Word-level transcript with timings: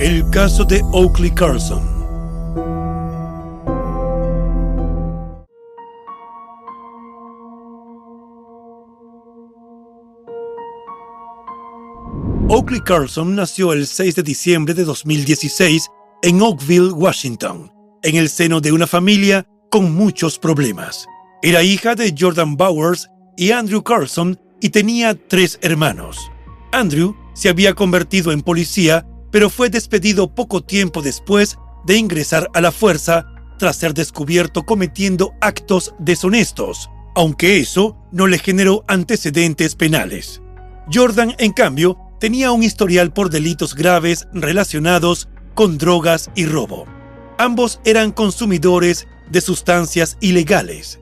El 0.00 0.30
caso 0.30 0.64
de 0.64 0.80
Oakley 0.92 1.32
Carson. 1.32 1.82
Oakley 12.48 12.80
Carson 12.80 13.34
nació 13.34 13.72
el 13.72 13.88
6 13.88 14.14
de 14.14 14.22
diciembre 14.22 14.72
de 14.72 14.84
2016 14.84 15.88
en 16.22 16.42
Oakville, 16.42 16.92
Washington, 16.92 17.72
en 18.04 18.14
el 18.14 18.28
seno 18.28 18.60
de 18.60 18.70
una 18.70 18.86
familia 18.86 19.48
con 19.68 19.92
muchos 19.92 20.38
problemas. 20.38 21.06
Era 21.42 21.64
hija 21.64 21.96
de 21.96 22.14
Jordan 22.16 22.56
Bowers 22.56 23.08
y 23.36 23.50
Andrew 23.50 23.82
Carson 23.82 24.38
y 24.60 24.68
tenía 24.68 25.16
tres 25.26 25.58
hermanos. 25.60 26.30
Andrew 26.70 27.16
se 27.34 27.48
había 27.48 27.74
convertido 27.74 28.30
en 28.30 28.42
policía 28.42 29.04
pero 29.30 29.50
fue 29.50 29.70
despedido 29.70 30.34
poco 30.34 30.62
tiempo 30.62 31.02
después 31.02 31.58
de 31.86 31.96
ingresar 31.96 32.48
a 32.54 32.60
la 32.60 32.72
fuerza 32.72 33.26
tras 33.58 33.76
ser 33.76 33.94
descubierto 33.94 34.64
cometiendo 34.64 35.34
actos 35.40 35.94
deshonestos, 35.98 36.90
aunque 37.14 37.58
eso 37.58 37.96
no 38.12 38.26
le 38.26 38.38
generó 38.38 38.84
antecedentes 38.88 39.74
penales. 39.74 40.40
Jordan, 40.92 41.34
en 41.38 41.52
cambio, 41.52 41.98
tenía 42.20 42.52
un 42.52 42.62
historial 42.62 43.12
por 43.12 43.30
delitos 43.30 43.74
graves 43.74 44.26
relacionados 44.32 45.28
con 45.54 45.76
drogas 45.76 46.30
y 46.34 46.46
robo. 46.46 46.86
Ambos 47.38 47.80
eran 47.84 48.12
consumidores 48.12 49.06
de 49.30 49.40
sustancias 49.40 50.16
ilegales. 50.20 51.00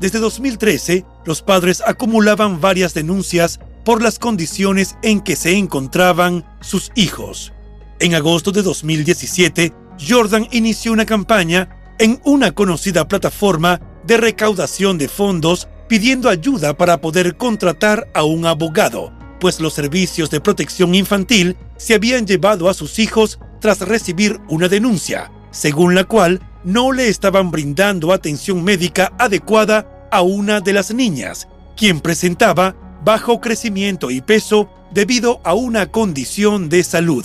Desde 0.00 0.18
2013, 0.18 1.04
los 1.24 1.42
padres 1.42 1.82
acumulaban 1.86 2.60
varias 2.60 2.94
denuncias 2.94 3.60
por 3.84 4.02
las 4.02 4.18
condiciones 4.18 4.96
en 5.02 5.20
que 5.20 5.36
se 5.36 5.56
encontraban 5.56 6.44
sus 6.60 6.92
hijos. 6.94 7.52
En 7.98 8.14
agosto 8.14 8.52
de 8.52 8.62
2017, 8.62 9.72
Jordan 10.08 10.48
inició 10.50 10.92
una 10.92 11.06
campaña 11.06 11.94
en 11.98 12.20
una 12.24 12.52
conocida 12.52 13.06
plataforma 13.06 13.80
de 14.04 14.16
recaudación 14.16 14.98
de 14.98 15.08
fondos 15.08 15.68
pidiendo 15.88 16.28
ayuda 16.28 16.76
para 16.76 17.00
poder 17.00 17.36
contratar 17.36 18.08
a 18.14 18.24
un 18.24 18.46
abogado, 18.46 19.12
pues 19.38 19.60
los 19.60 19.74
servicios 19.74 20.30
de 20.30 20.40
protección 20.40 20.94
infantil 20.94 21.56
se 21.76 21.94
habían 21.94 22.26
llevado 22.26 22.68
a 22.68 22.74
sus 22.74 22.98
hijos 22.98 23.38
tras 23.60 23.80
recibir 23.80 24.40
una 24.48 24.68
denuncia, 24.68 25.30
según 25.50 25.94
la 25.94 26.04
cual 26.04 26.40
no 26.64 26.92
le 26.92 27.08
estaban 27.08 27.50
brindando 27.50 28.12
atención 28.12 28.64
médica 28.64 29.12
adecuada 29.18 30.08
a 30.10 30.22
una 30.22 30.60
de 30.60 30.72
las 30.72 30.94
niñas, 30.94 31.48
quien 31.76 32.00
presentaba 32.00 32.74
bajo 33.04 33.40
crecimiento 33.40 34.10
y 34.10 34.20
peso 34.20 34.68
debido 34.92 35.40
a 35.44 35.54
una 35.54 35.90
condición 35.90 36.68
de 36.68 36.84
salud. 36.84 37.24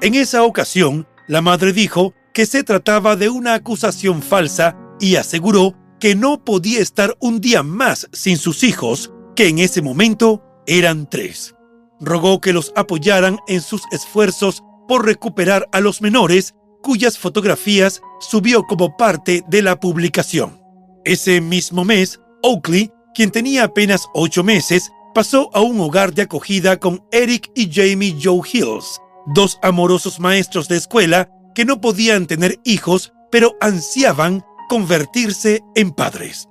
En 0.00 0.14
esa 0.14 0.42
ocasión, 0.44 1.06
la 1.26 1.42
madre 1.42 1.72
dijo 1.72 2.14
que 2.32 2.46
se 2.46 2.62
trataba 2.62 3.16
de 3.16 3.28
una 3.28 3.54
acusación 3.54 4.22
falsa 4.22 4.76
y 5.00 5.16
aseguró 5.16 5.74
que 5.98 6.14
no 6.14 6.44
podía 6.44 6.80
estar 6.80 7.16
un 7.20 7.40
día 7.40 7.62
más 7.62 8.08
sin 8.12 8.36
sus 8.36 8.62
hijos, 8.62 9.12
que 9.34 9.48
en 9.48 9.58
ese 9.58 9.82
momento 9.82 10.42
eran 10.66 11.08
tres. 11.08 11.54
Rogó 12.00 12.40
que 12.40 12.52
los 12.52 12.72
apoyaran 12.76 13.38
en 13.48 13.60
sus 13.60 13.82
esfuerzos 13.90 14.62
por 14.86 15.04
recuperar 15.04 15.68
a 15.72 15.80
los 15.80 16.00
menores, 16.00 16.54
cuyas 16.82 17.18
fotografías 17.18 18.00
subió 18.20 18.62
como 18.62 18.96
parte 18.96 19.42
de 19.48 19.62
la 19.62 19.80
publicación. 19.80 20.60
Ese 21.04 21.40
mismo 21.40 21.84
mes, 21.84 22.20
Oakley, 22.42 22.90
quien 23.14 23.30
tenía 23.30 23.64
apenas 23.64 24.06
ocho 24.14 24.44
meses, 24.44 24.90
pasó 25.14 25.50
a 25.54 25.60
un 25.60 25.80
hogar 25.80 26.12
de 26.14 26.22
acogida 26.22 26.78
con 26.78 27.04
Eric 27.12 27.50
y 27.54 27.70
Jamie 27.72 28.16
Joe 28.22 28.40
Hills, 28.50 29.00
dos 29.26 29.58
amorosos 29.62 30.20
maestros 30.20 30.68
de 30.68 30.76
escuela 30.76 31.30
que 31.54 31.64
no 31.64 31.80
podían 31.80 32.26
tener 32.26 32.58
hijos, 32.64 33.12
pero 33.30 33.56
ansiaban 33.60 34.44
convertirse 34.68 35.62
en 35.74 35.90
padres. 35.90 36.48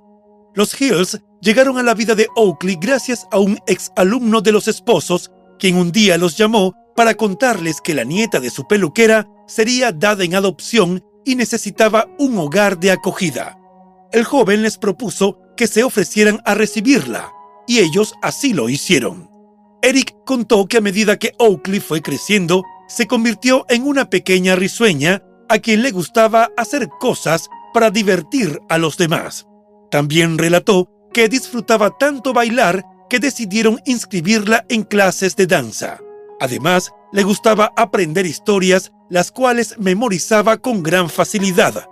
Los 0.54 0.78
Hills 0.80 1.20
llegaron 1.40 1.78
a 1.78 1.82
la 1.82 1.94
vida 1.94 2.14
de 2.14 2.28
Oakley 2.36 2.76
gracias 2.80 3.26
a 3.30 3.38
un 3.38 3.58
ex 3.66 3.92
alumno 3.96 4.40
de 4.40 4.52
los 4.52 4.68
esposos, 4.68 5.30
quien 5.58 5.76
un 5.76 5.92
día 5.92 6.18
los 6.18 6.36
llamó 6.36 6.74
para 6.96 7.14
contarles 7.14 7.80
que 7.80 7.94
la 7.94 8.04
nieta 8.04 8.40
de 8.40 8.50
su 8.50 8.66
peluquera 8.66 9.28
sería 9.46 9.92
dada 9.92 10.24
en 10.24 10.34
adopción 10.34 11.04
y 11.24 11.36
necesitaba 11.36 12.08
un 12.18 12.36
hogar 12.38 12.78
de 12.78 12.90
acogida. 12.90 13.58
El 14.12 14.24
joven 14.24 14.62
les 14.62 14.78
propuso 14.78 15.38
que 15.56 15.66
se 15.66 15.84
ofrecieran 15.84 16.40
a 16.44 16.54
recibirla, 16.54 17.30
y 17.68 17.78
ellos 17.78 18.14
así 18.22 18.52
lo 18.52 18.68
hicieron. 18.68 19.30
Eric 19.82 20.16
contó 20.26 20.66
que 20.66 20.78
a 20.78 20.80
medida 20.80 21.18
que 21.18 21.34
Oakley 21.38 21.78
fue 21.78 22.02
creciendo, 22.02 22.64
se 22.88 23.06
convirtió 23.06 23.64
en 23.68 23.86
una 23.86 24.10
pequeña 24.10 24.56
risueña 24.56 25.22
a 25.48 25.58
quien 25.58 25.82
le 25.82 25.92
gustaba 25.92 26.50
hacer 26.56 26.88
cosas 26.98 27.48
para 27.72 27.90
divertir 27.90 28.58
a 28.68 28.78
los 28.78 28.96
demás. 28.96 29.46
También 29.90 30.38
relató 30.38 30.90
que 31.12 31.28
disfrutaba 31.28 31.96
tanto 31.96 32.32
bailar 32.32 32.84
que 33.08 33.18
decidieron 33.18 33.80
inscribirla 33.84 34.64
en 34.68 34.82
clases 34.82 35.36
de 35.36 35.46
danza. 35.46 36.00
Además, 36.40 36.92
le 37.12 37.22
gustaba 37.22 37.72
aprender 37.76 38.26
historias, 38.26 38.92
las 39.08 39.30
cuales 39.30 39.76
memorizaba 39.78 40.58
con 40.58 40.82
gran 40.82 41.08
facilidad. 41.08 41.86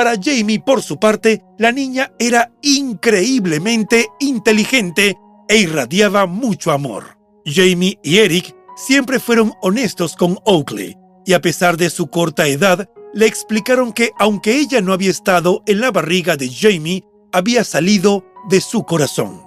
Para 0.00 0.14
Jamie, 0.18 0.58
por 0.58 0.82
su 0.82 0.98
parte, 0.98 1.42
la 1.58 1.72
niña 1.72 2.10
era 2.18 2.50
increíblemente 2.62 4.06
inteligente 4.18 5.18
e 5.46 5.58
irradiaba 5.58 6.24
mucho 6.24 6.72
amor. 6.72 7.18
Jamie 7.44 7.98
y 8.02 8.16
Eric 8.16 8.56
siempre 8.76 9.20
fueron 9.20 9.52
honestos 9.60 10.16
con 10.16 10.38
Oakley, 10.46 10.96
y 11.26 11.34
a 11.34 11.42
pesar 11.42 11.76
de 11.76 11.90
su 11.90 12.06
corta 12.06 12.46
edad, 12.46 12.88
le 13.12 13.26
explicaron 13.26 13.92
que 13.92 14.12
aunque 14.18 14.56
ella 14.56 14.80
no 14.80 14.94
había 14.94 15.10
estado 15.10 15.62
en 15.66 15.80
la 15.82 15.90
barriga 15.90 16.38
de 16.38 16.48
Jamie, 16.48 17.04
había 17.30 17.62
salido 17.62 18.24
de 18.48 18.62
su 18.62 18.84
corazón. 18.84 19.42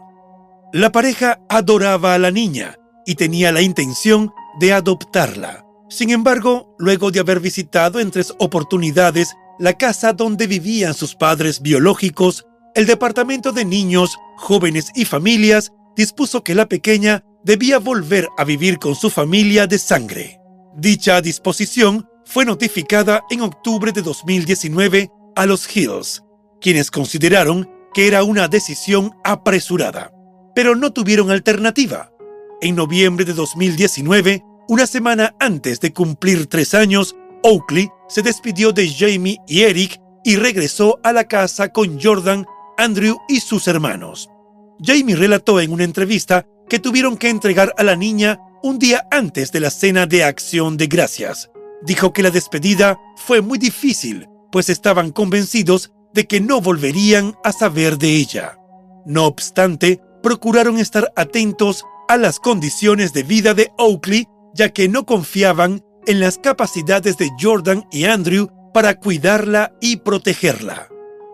La 0.71 0.91
pareja 0.91 1.39
adoraba 1.49 2.13
a 2.13 2.19
la 2.19 2.29
niña 2.29 2.75
y 3.07 3.15
tenía 3.15 3.51
la 3.51 3.63
intención 3.63 4.31
de 4.59 4.71
adoptarla. 4.71 5.65
Sin 5.89 6.11
embargo, 6.11 6.75
luego 6.77 7.09
de 7.09 7.21
haber 7.21 7.39
visitado 7.39 7.99
en 7.99 8.11
tres 8.11 8.35
oportunidades 8.37 9.35
la 9.59 9.73
casa 9.73 10.13
donde 10.13 10.47
vivían 10.47 10.93
sus 10.93 11.15
padres 11.15 11.61
biológicos, 11.61 12.45
el 12.75 12.85
Departamento 12.85 13.51
de 13.51 13.65
Niños, 13.65 14.17
Jóvenes 14.37 14.87
y 14.95 15.05
Familias 15.05 15.71
dispuso 15.95 16.43
que 16.43 16.55
la 16.55 16.67
pequeña 16.67 17.23
debía 17.43 17.77
volver 17.77 18.27
a 18.37 18.43
vivir 18.43 18.79
con 18.79 18.95
su 18.95 19.09
familia 19.09 19.67
de 19.67 19.77
sangre. 19.77 20.39
Dicha 20.75 21.21
disposición 21.21 22.07
fue 22.25 22.45
notificada 22.45 23.23
en 23.29 23.41
octubre 23.41 23.91
de 23.91 24.01
2019 24.01 25.09
a 25.35 25.45
los 25.45 25.75
Hills, 25.75 26.23
quienes 26.61 26.89
consideraron 26.89 27.69
que 27.93 28.07
era 28.07 28.23
una 28.23 28.47
decisión 28.47 29.11
apresurada, 29.23 30.11
pero 30.55 30.75
no 30.75 30.91
tuvieron 30.91 31.29
alternativa. 31.29 32.09
En 32.61 32.75
noviembre 32.75 33.25
de 33.25 33.33
2019, 33.33 34.43
una 34.67 34.87
semana 34.87 35.35
antes 35.39 35.79
de 35.79 35.93
cumplir 35.93 36.47
tres 36.47 36.73
años, 36.73 37.15
Oakley 37.43 37.89
se 38.07 38.21
despidió 38.21 38.71
de 38.71 38.89
Jamie 38.89 39.37
y 39.47 39.61
Eric 39.61 39.99
y 40.23 40.37
regresó 40.37 40.99
a 41.03 41.13
la 41.13 41.25
casa 41.25 41.69
con 41.69 41.99
Jordan, 42.01 42.45
Andrew 42.77 43.17
y 43.27 43.39
sus 43.39 43.67
hermanos. 43.67 44.29
Jamie 44.81 45.15
relató 45.15 45.59
en 45.59 45.71
una 45.71 45.83
entrevista 45.83 46.45
que 46.69 46.79
tuvieron 46.79 47.17
que 47.17 47.29
entregar 47.29 47.73
a 47.77 47.83
la 47.83 47.95
niña 47.95 48.39
un 48.63 48.79
día 48.79 49.05
antes 49.11 49.51
de 49.51 49.59
la 49.59 49.69
cena 49.69 50.05
de 50.05 50.23
acción 50.23 50.77
de 50.77 50.87
gracias. 50.87 51.49
Dijo 51.83 52.13
que 52.13 52.23
la 52.23 52.31
despedida 52.31 52.97
fue 53.17 53.41
muy 53.41 53.57
difícil, 53.57 54.27
pues 54.51 54.69
estaban 54.69 55.11
convencidos 55.11 55.91
de 56.13 56.25
que 56.27 56.39
no 56.39 56.61
volverían 56.61 57.35
a 57.43 57.51
saber 57.51 57.97
de 57.97 58.15
ella. 58.15 58.57
No 59.05 59.25
obstante, 59.25 59.99
procuraron 60.21 60.77
estar 60.77 61.11
atentos 61.15 61.83
a 62.07 62.17
las 62.17 62.39
condiciones 62.39 63.11
de 63.11 63.23
vida 63.23 63.53
de 63.53 63.71
Oakley, 63.77 64.27
ya 64.53 64.69
que 64.69 64.87
no 64.87 65.05
confiaban 65.05 65.83
en 66.07 66.19
las 66.19 66.37
capacidades 66.37 67.17
de 67.17 67.29
Jordan 67.39 67.85
y 67.91 68.05
Andrew 68.05 68.49
para 68.73 68.99
cuidarla 68.99 69.73
y 69.81 69.97
protegerla. 69.97 70.87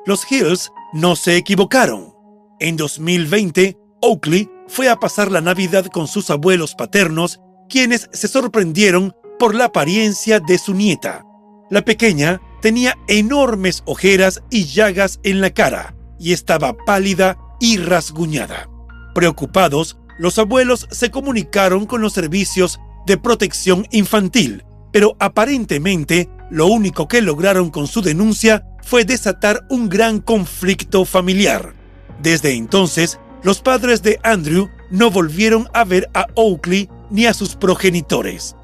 Los 0.06 0.30
Hills 0.32 0.72
no 0.94 1.16
se 1.16 1.38
equivocaron. 1.38 2.14
En 2.60 2.78
2020, 2.78 3.78
Oakley 4.02 4.50
fue 4.68 4.90
a 4.90 4.98
pasar 4.98 5.32
la 5.32 5.42
Navidad 5.42 5.86
con 5.88 6.08
sus 6.08 6.30
abuelos 6.30 6.76
paternos, 6.76 7.40
quienes 7.70 8.10
se 8.12 8.28
sorprendieron 8.28 9.14
por 9.38 9.56
la 9.56 9.66
apariencia 9.66 10.40
de 10.40 10.58
su 10.58 10.74
nieta. 10.74 11.24
La 11.70 11.84
pequeña 11.84 12.42
tenía 12.62 12.98
enormes 13.08 13.84
ojeras 13.86 14.44
y 14.50 14.66
llagas 14.66 15.20
en 15.24 15.42
la 15.42 15.52
cara 15.52 15.96
y 16.20 16.34
estaba 16.34 16.76
pálida 16.86 17.38
y 17.60 17.78
rasguñada. 17.78 18.70
Preocupados, 19.14 19.98
los 20.18 20.38
abuelos 20.38 20.88
se 20.92 21.12
comunicaron 21.12 21.86
con 21.86 22.02
los 22.02 22.14
servicios 22.14 22.80
de 23.10 23.18
protección 23.18 23.88
infantil, 23.90 24.64
pero 24.94 25.18
aparentemente 25.20 26.30
lo 26.52 26.68
único 26.68 27.08
que 27.08 27.24
lograron 27.24 27.72
con 27.72 27.88
su 27.88 28.04
denuncia 28.04 28.68
fue 28.84 29.04
desatar 29.04 29.66
un 29.72 29.90
gran 29.90 30.20
conflicto 30.20 31.06
familiar. 31.06 31.74
Desde 32.22 32.54
entonces, 32.54 33.20
los 33.42 33.62
padres 33.62 34.04
de 34.04 34.20
Andrew 34.24 34.70
no 34.92 35.10
volvieron 35.10 35.68
a 35.74 35.86
ver 35.86 36.08
a 36.14 36.28
Oakley 36.36 36.88
ni 37.10 37.26
a 37.26 37.34
sus 37.34 37.56
progenitores. 37.56 38.56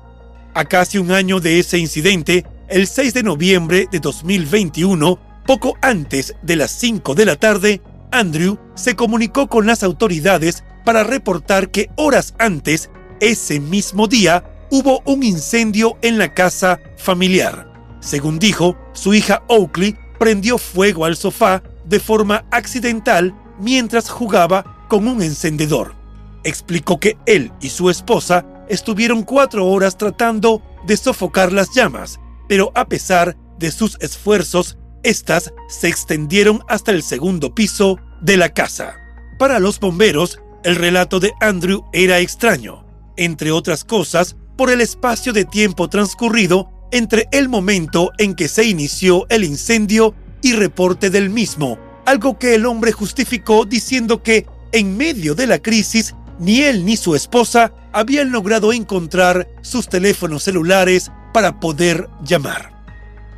A 0.53 0.65
casi 0.65 1.00
un 1.00 1.12
año 1.12 1.39
de 1.39 1.57
ese 1.57 1.80
incidente, 1.80 2.45
el 2.68 2.86
6 2.86 3.15
de 3.15 3.24
noviembre 3.24 3.88
de 3.92 4.00
2021, 4.00 5.18
poco 5.47 5.74
antes 5.81 6.36
de 6.44 6.56
las 6.56 6.69
5 6.69 7.15
de 7.15 7.25
la 7.25 7.36
tarde, 7.36 7.81
Andrew 8.12 8.59
se 8.75 8.95
comunicó 8.95 9.47
con 9.47 9.65
las 9.65 9.81
autoridades 9.81 10.63
para 10.86 11.03
reportar 11.03 11.71
que 11.71 11.89
horas 11.95 12.36
antes, 12.38 12.92
ese 13.19 13.59
mismo 13.59 14.07
día, 14.07 14.44
hubo 14.69 15.01
un 15.06 15.23
incendio 15.23 15.97
en 16.01 16.17
la 16.17 16.33
casa 16.33 16.79
familiar. 16.97 17.71
Según 18.00 18.39
dijo, 18.39 18.77
su 18.94 19.13
hija 19.13 19.44
Oakley 19.47 19.95
prendió 20.19 20.57
fuego 20.57 21.06
al 21.06 21.15
sofá 21.15 21.63
de 21.85 22.00
forma 22.00 22.45
accidental 22.51 23.35
mientras 23.59 24.09
jugaba 24.09 24.85
con 24.88 25.07
un 25.07 25.21
encendedor. 25.21 25.95
Explicó 26.44 27.00
que 27.00 27.17
él 27.25 27.51
y 27.62 27.69
su 27.69 27.89
esposa 27.89 28.45
estuvieron 28.69 29.23
cuatro 29.23 29.65
horas 29.68 29.97
tratando 29.97 30.61
de 30.85 30.97
sofocar 30.97 31.51
las 31.51 31.73
llamas, 31.73 32.19
pero 32.47 32.71
a 32.75 32.88
pesar 32.88 33.35
de 33.57 33.71
sus 33.71 33.97
esfuerzos, 34.01 34.77
estas 35.03 35.53
se 35.68 35.88
extendieron 35.88 36.63
hasta 36.68 36.91
el 36.91 37.03
segundo 37.03 37.53
piso 37.53 38.00
de 38.21 38.38
la 38.38 38.53
casa. 38.53 38.95
Para 39.38 39.59
los 39.59 39.79
bomberos, 39.79 40.39
el 40.63 40.75
relato 40.75 41.19
de 41.19 41.33
Andrew 41.41 41.85
era 41.94 42.19
extraño, 42.19 42.84
entre 43.17 43.51
otras 43.51 43.83
cosas, 43.83 44.35
por 44.57 44.71
el 44.71 44.81
espacio 44.81 45.33
de 45.33 45.45
tiempo 45.45 45.89
transcurrido 45.89 46.71
entre 46.91 47.27
el 47.31 47.50
momento 47.50 48.12
en 48.17 48.35
que 48.35 48.47
se 48.47 48.65
inició 48.65 49.25
el 49.29 49.44
incendio 49.44 50.13
y 50.41 50.53
reporte 50.53 51.09
del 51.09 51.29
mismo, 51.29 51.77
algo 52.06 52.38
que 52.38 52.56
el 52.56 52.65
hombre 52.65 52.91
justificó 52.91 53.65
diciendo 53.65 54.23
que, 54.23 54.45
en 54.71 54.95
medio 54.95 55.35
de 55.35 55.47
la 55.47 55.59
crisis, 55.59 56.15
ni 56.39 56.62
él 56.62 56.85
ni 56.85 56.97
su 56.97 57.15
esposa 57.15 57.73
habían 57.91 58.31
logrado 58.31 58.73
encontrar 58.73 59.47
sus 59.61 59.88
teléfonos 59.88 60.44
celulares 60.44 61.11
para 61.33 61.59
poder 61.59 62.09
llamar. 62.23 62.75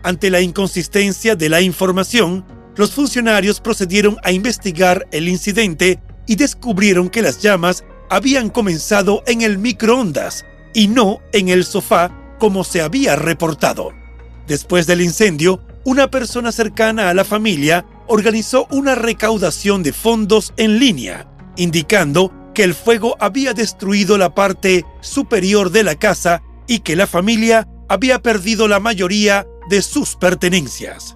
Ante 0.04 0.30
la 0.30 0.42
inconsistencia 0.42 1.36
de 1.36 1.50
la 1.50 1.62
información, 1.62 2.46
los 2.76 2.92
funcionarios 2.92 3.60
procedieron 3.60 4.18
a 4.24 4.32
investigar 4.32 5.08
el 5.12 5.28
incidente 5.28 6.00
y 6.28 6.36
descubrieron 6.36 7.10
que 7.10 7.22
las 7.22 7.42
llamas 7.42 7.84
habían 8.10 8.50
comenzado 8.50 9.24
en 9.28 9.42
el 9.42 9.58
microondas 9.58 10.46
y 10.74 10.88
no 10.88 11.20
en 11.32 11.50
el 11.50 11.64
sofá 11.64 12.12
como 12.40 12.64
se 12.64 12.82
había 12.82 13.16
reportado. 13.16 13.92
Después 14.48 14.88
del 14.88 15.02
incendio, 15.02 15.62
una 15.84 16.10
persona 16.10 16.52
cercana 16.52 17.10
a 17.10 17.14
la 17.14 17.24
familia 17.24 17.86
organizó 18.08 18.68
una 18.72 18.96
recaudación 18.96 19.84
de 19.84 19.94
fondos 19.94 20.54
en 20.58 20.80
línea, 20.80 21.28
indicando 21.58 22.32
que 22.54 22.64
el 22.64 22.74
fuego 22.74 23.16
había 23.20 23.54
destruido 23.54 24.18
la 24.18 24.34
parte 24.34 24.86
superior 25.02 25.72
de 25.72 25.84
la 25.84 25.96
casa 25.96 26.42
y 26.68 26.80
que 26.80 26.96
la 26.96 27.08
familia 27.08 27.68
había 27.90 28.22
perdido 28.22 28.68
la 28.68 28.80
mayoría 28.80 29.46
de 29.70 29.82
sus 29.82 30.16
pertenencias. 30.16 31.16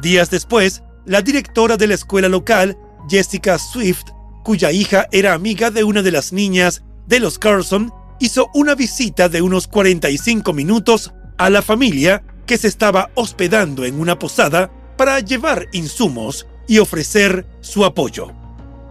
Días 0.00 0.30
después, 0.30 0.82
la 1.06 1.22
directora 1.22 1.76
de 1.76 1.86
la 1.86 1.94
escuela 1.94 2.28
local, 2.28 2.78
Jessica 3.08 3.58
Swift, 3.58 4.04
cuya 4.44 4.70
hija 4.70 5.08
era 5.10 5.32
amiga 5.32 5.72
de 5.72 5.82
una 5.82 6.02
de 6.02 6.12
las 6.12 6.32
niñas 6.32 6.84
de 7.08 7.18
los 7.18 7.40
Carson, 7.40 7.92
hizo 8.20 8.50
una 8.54 8.76
visita 8.76 9.28
de 9.28 9.42
unos 9.42 9.66
45 9.66 10.52
minutos 10.52 11.12
a 11.38 11.50
la 11.50 11.62
familia 11.62 12.22
que 12.46 12.58
se 12.58 12.68
estaba 12.68 13.10
hospedando 13.14 13.84
en 13.84 13.98
una 13.98 14.18
posada 14.18 14.70
para 14.96 15.18
llevar 15.18 15.66
insumos 15.72 16.46
y 16.68 16.78
ofrecer 16.78 17.46
su 17.60 17.84
apoyo. 17.84 18.32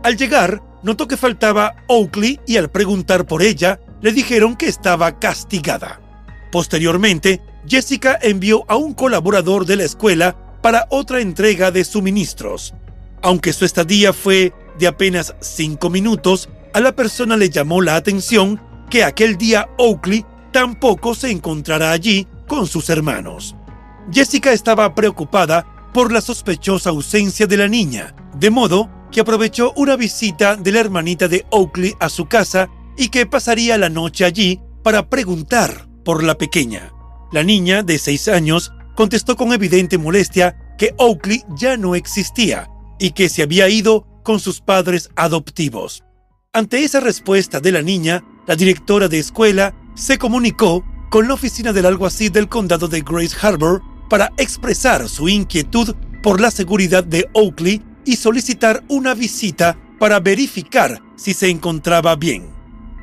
Al 0.04 0.18
llegar, 0.18 0.62
notó 0.82 1.08
que 1.08 1.18
faltaba 1.18 1.76
Oakley 1.88 2.40
y 2.46 2.58
al 2.58 2.70
preguntar 2.70 3.26
por 3.26 3.42
ella, 3.42 3.80
le 4.02 4.12
dijeron 4.12 4.56
que 4.56 4.68
estaba 4.68 5.20
castigada. 5.20 6.02
Posteriormente, 6.52 7.42
Jessica 7.68 8.20
envió 8.22 8.66
a 8.68 8.76
un 8.76 8.94
colaborador 8.94 9.66
de 9.66 9.78
la 9.78 9.84
escuela 9.84 10.36
para 10.62 10.88
otra 10.90 11.22
entrega 11.22 11.72
de 11.72 11.84
suministros. 11.86 12.74
Aunque 13.22 13.54
su 13.54 13.66
estadía 13.66 14.12
fue 14.12 14.54
de 14.80 14.88
apenas 14.88 15.36
cinco 15.42 15.90
minutos, 15.90 16.50
a 16.74 16.80
la 16.80 16.96
persona 16.96 17.38
le 17.38 17.50
llamó 17.50 17.82
la 17.82 17.96
atención 17.96 18.62
que 18.90 19.04
aquel 19.04 19.38
día 19.38 19.70
Oakley 19.78 20.26
tampoco 20.52 21.16
se 21.16 21.32
encontrará 21.32 21.92
allí 21.92 22.28
con 22.48 22.68
sus 22.68 22.90
hermanos. 22.90 23.56
Jessica 24.12 24.52
estaba 24.52 24.94
preocupada 24.96 25.66
por 25.94 26.12
la 26.12 26.22
sospechosa 26.22 26.90
ausencia 26.90 27.48
de 27.48 27.58
la 27.58 27.68
niña, 27.68 28.16
de 28.36 28.50
modo 28.50 28.90
que 29.12 29.22
aprovechó 29.22 29.74
una 29.76 29.96
visita 29.96 30.56
de 30.56 30.72
la 30.72 30.80
hermanita 30.80 31.28
de 31.28 31.46
Oakley 31.52 31.94
a 32.00 32.10
su 32.10 32.26
casa 32.26 32.70
y 32.98 33.10
que 33.10 33.26
pasaría 33.26 33.78
la 33.78 33.90
noche 33.90 34.26
allí 34.26 34.60
para 34.84 35.10
preguntar 35.10 35.88
por 36.04 36.24
la 36.24 36.38
pequeña. 36.38 36.92
La 37.32 37.44
niña, 37.44 37.84
de 37.84 37.98
seis 37.98 38.28
años, 38.28 38.74
contestó 38.96 39.36
con 39.36 39.54
evidente 39.54 39.98
molestia 39.98 40.76
que 40.78 40.94
Oakley 40.98 41.44
ya 41.56 41.78
no 41.78 41.96
existía 41.96 42.70
y 43.00 43.12
que 43.12 43.30
se 43.30 43.44
había 43.44 43.70
ido 43.70 44.06
con 44.24 44.40
sus 44.40 44.62
padres 44.62 45.10
adoptivos. 45.16 46.04
Ante 46.54 46.84
esa 46.84 47.00
respuesta 47.00 47.60
de 47.60 47.72
la 47.72 47.82
niña, 47.82 48.24
la 48.48 48.56
directora 48.56 49.08
de 49.08 49.20
escuela 49.20 49.76
se 49.96 50.18
comunicó 50.18 50.84
con 51.10 51.28
la 51.28 51.36
oficina 51.36 51.74
del 51.74 51.86
alguacil 51.86 52.32
del 52.32 52.50
condado 52.50 52.88
de 52.88 53.02
Grace 53.02 53.36
Harbor 53.42 53.82
para 54.10 54.32
expresar 54.38 55.08
su 55.08 55.30
inquietud 55.30 55.96
por 56.24 56.40
la 56.42 56.52
seguridad 56.52 57.04
de 57.04 57.28
Oakley 57.34 57.82
y 58.06 58.16
solicitar 58.16 58.84
una 58.88 59.14
visita 59.14 59.78
para 60.00 60.20
verificar 60.20 61.02
si 61.16 61.34
se 61.34 61.50
encontraba 61.50 62.16
bien. 62.16 62.50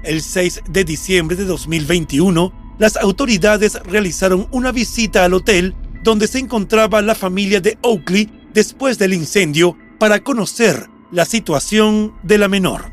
El 0.02 0.22
6 0.22 0.62
de 0.70 0.84
diciembre 0.84 1.36
de 1.36 1.44
2021, 1.44 2.76
las 2.78 2.96
autoridades 2.96 3.74
realizaron 3.84 4.48
una 4.50 4.72
visita 4.72 5.24
al 5.24 5.34
hotel 5.34 5.74
donde 6.02 6.26
se 6.26 6.38
encontraba 6.38 7.02
la 7.02 7.14
familia 7.14 7.60
de 7.60 7.78
Oakley 7.82 8.30
después 8.54 8.98
del 8.98 9.12
incendio 9.12 9.76
para 9.98 10.20
conocer 10.20 10.88
la 11.10 11.24
situación 11.24 12.14
de 12.22 12.38
la 12.38 12.48
menor. 12.48 12.90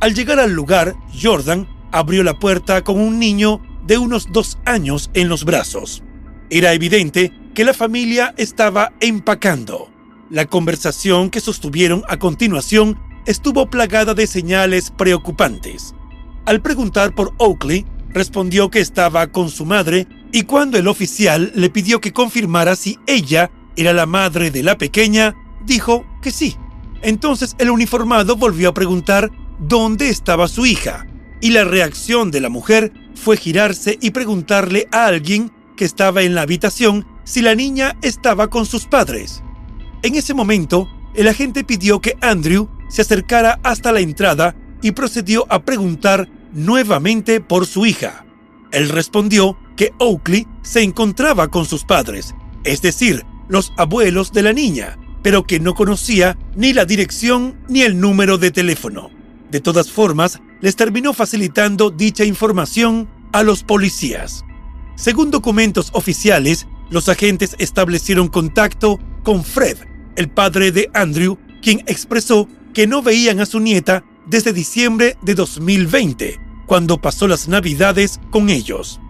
Al 0.00 0.14
llegar 0.14 0.38
al 0.38 0.52
lugar, 0.52 0.94
Jordan 1.20 1.66
abrió 1.90 2.22
la 2.22 2.38
puerta 2.38 2.82
con 2.84 3.00
un 3.00 3.18
niño 3.18 3.60
de 3.86 3.98
unos 3.98 4.28
dos 4.30 4.58
años 4.64 5.10
en 5.14 5.28
los 5.28 5.44
brazos. 5.44 6.02
Era 6.50 6.72
evidente 6.72 7.32
que 7.54 7.64
la 7.64 7.72
familia 7.72 8.34
estaba 8.36 8.92
empacando. 9.00 9.90
La 10.28 10.44
conversación 10.44 11.30
que 11.30 11.40
sostuvieron 11.40 12.02
a 12.08 12.18
continuación 12.18 12.98
estuvo 13.26 13.70
plagada 13.70 14.14
de 14.14 14.26
señales 14.26 14.90
preocupantes. 14.90 15.94
Al 16.44 16.60
preguntar 16.60 17.14
por 17.14 17.32
Oakley, 17.38 17.86
respondió 18.10 18.70
que 18.70 18.80
estaba 18.80 19.28
con 19.28 19.50
su 19.50 19.64
madre 19.64 20.06
y 20.32 20.42
cuando 20.42 20.78
el 20.78 20.88
oficial 20.88 21.52
le 21.54 21.70
pidió 21.70 22.00
que 22.00 22.12
confirmara 22.12 22.76
si 22.76 22.98
ella 23.06 23.50
era 23.76 23.92
la 23.92 24.06
madre 24.06 24.50
de 24.50 24.62
la 24.62 24.78
pequeña, 24.78 25.34
dijo 25.64 26.04
que 26.22 26.30
sí. 26.30 26.56
Entonces 27.02 27.54
el 27.58 27.70
uniformado 27.70 28.36
volvió 28.36 28.70
a 28.70 28.74
preguntar 28.74 29.30
dónde 29.58 30.08
estaba 30.08 30.48
su 30.48 30.66
hija 30.66 31.06
y 31.40 31.50
la 31.50 31.64
reacción 31.64 32.30
de 32.30 32.40
la 32.40 32.48
mujer 32.48 32.92
fue 33.14 33.36
girarse 33.36 33.98
y 34.00 34.10
preguntarle 34.10 34.88
a 34.92 35.06
alguien 35.06 35.52
que 35.76 35.84
estaba 35.84 36.22
en 36.22 36.34
la 36.34 36.42
habitación 36.42 37.06
si 37.24 37.42
la 37.42 37.54
niña 37.54 37.96
estaba 38.02 38.48
con 38.48 38.66
sus 38.66 38.86
padres. 38.86 39.42
En 40.02 40.14
ese 40.14 40.34
momento, 40.34 40.88
el 41.14 41.28
agente 41.28 41.64
pidió 41.64 42.00
que 42.00 42.16
Andrew 42.20 42.68
se 42.88 43.02
acercara 43.02 43.58
hasta 43.62 43.92
la 43.92 44.00
entrada 44.00 44.54
y 44.82 44.92
procedió 44.92 45.46
a 45.50 45.62
preguntar 45.64 46.28
nuevamente 46.52 47.40
por 47.40 47.66
su 47.66 47.86
hija. 47.86 48.24
Él 48.70 48.88
respondió 48.88 49.58
que 49.76 49.92
Oakley 49.98 50.46
se 50.62 50.82
encontraba 50.82 51.48
con 51.48 51.64
sus 51.64 51.84
padres, 51.84 52.34
es 52.64 52.82
decir, 52.82 53.24
los 53.48 53.72
abuelos 53.76 54.32
de 54.32 54.42
la 54.42 54.52
niña, 54.52 54.98
pero 55.26 55.44
que 55.44 55.58
no 55.58 55.74
conocía 55.74 56.38
ni 56.54 56.72
la 56.72 56.84
dirección 56.84 57.56
ni 57.68 57.82
el 57.82 57.98
número 57.98 58.38
de 58.38 58.52
teléfono. 58.52 59.10
De 59.50 59.60
todas 59.60 59.90
formas, 59.90 60.38
les 60.60 60.76
terminó 60.76 61.12
facilitando 61.14 61.90
dicha 61.90 62.24
información 62.24 63.08
a 63.32 63.42
los 63.42 63.64
policías. 63.64 64.44
Según 64.94 65.32
documentos 65.32 65.90
oficiales, 65.94 66.68
los 66.90 67.08
agentes 67.08 67.56
establecieron 67.58 68.28
contacto 68.28 69.00
con 69.24 69.42
Fred, 69.42 69.78
el 70.14 70.28
padre 70.28 70.70
de 70.70 70.90
Andrew, 70.94 71.38
quien 71.60 71.80
expresó 71.88 72.48
que 72.72 72.86
no 72.86 73.02
veían 73.02 73.40
a 73.40 73.46
su 73.46 73.58
nieta 73.58 74.04
desde 74.28 74.52
diciembre 74.52 75.16
de 75.22 75.34
2020, 75.34 76.38
cuando 76.66 77.00
pasó 77.00 77.26
las 77.26 77.48
navidades 77.48 78.20
con 78.30 78.48
ellos. 78.48 79.00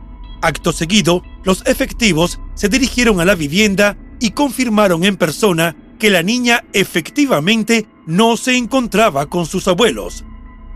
Acto 0.41 0.73
seguido, 0.73 1.23
los 1.45 1.63
efectivos 1.67 2.41
se 2.55 2.71
dirigieron 2.71 3.21
a 3.21 3.27
la 3.27 3.35
vivienda 3.35 3.99
y 4.19 4.31
confirmaron 4.31 5.05
en 5.05 5.19
persona 5.19 5.77
que 5.99 6.11
la 6.11 6.23
niña 6.23 6.65
efectivamente 6.73 7.87
no 8.07 8.37
se 8.37 8.57
encontraba 8.57 9.27
con 9.27 9.47
sus 9.47 9.69
abuelos. 9.69 10.25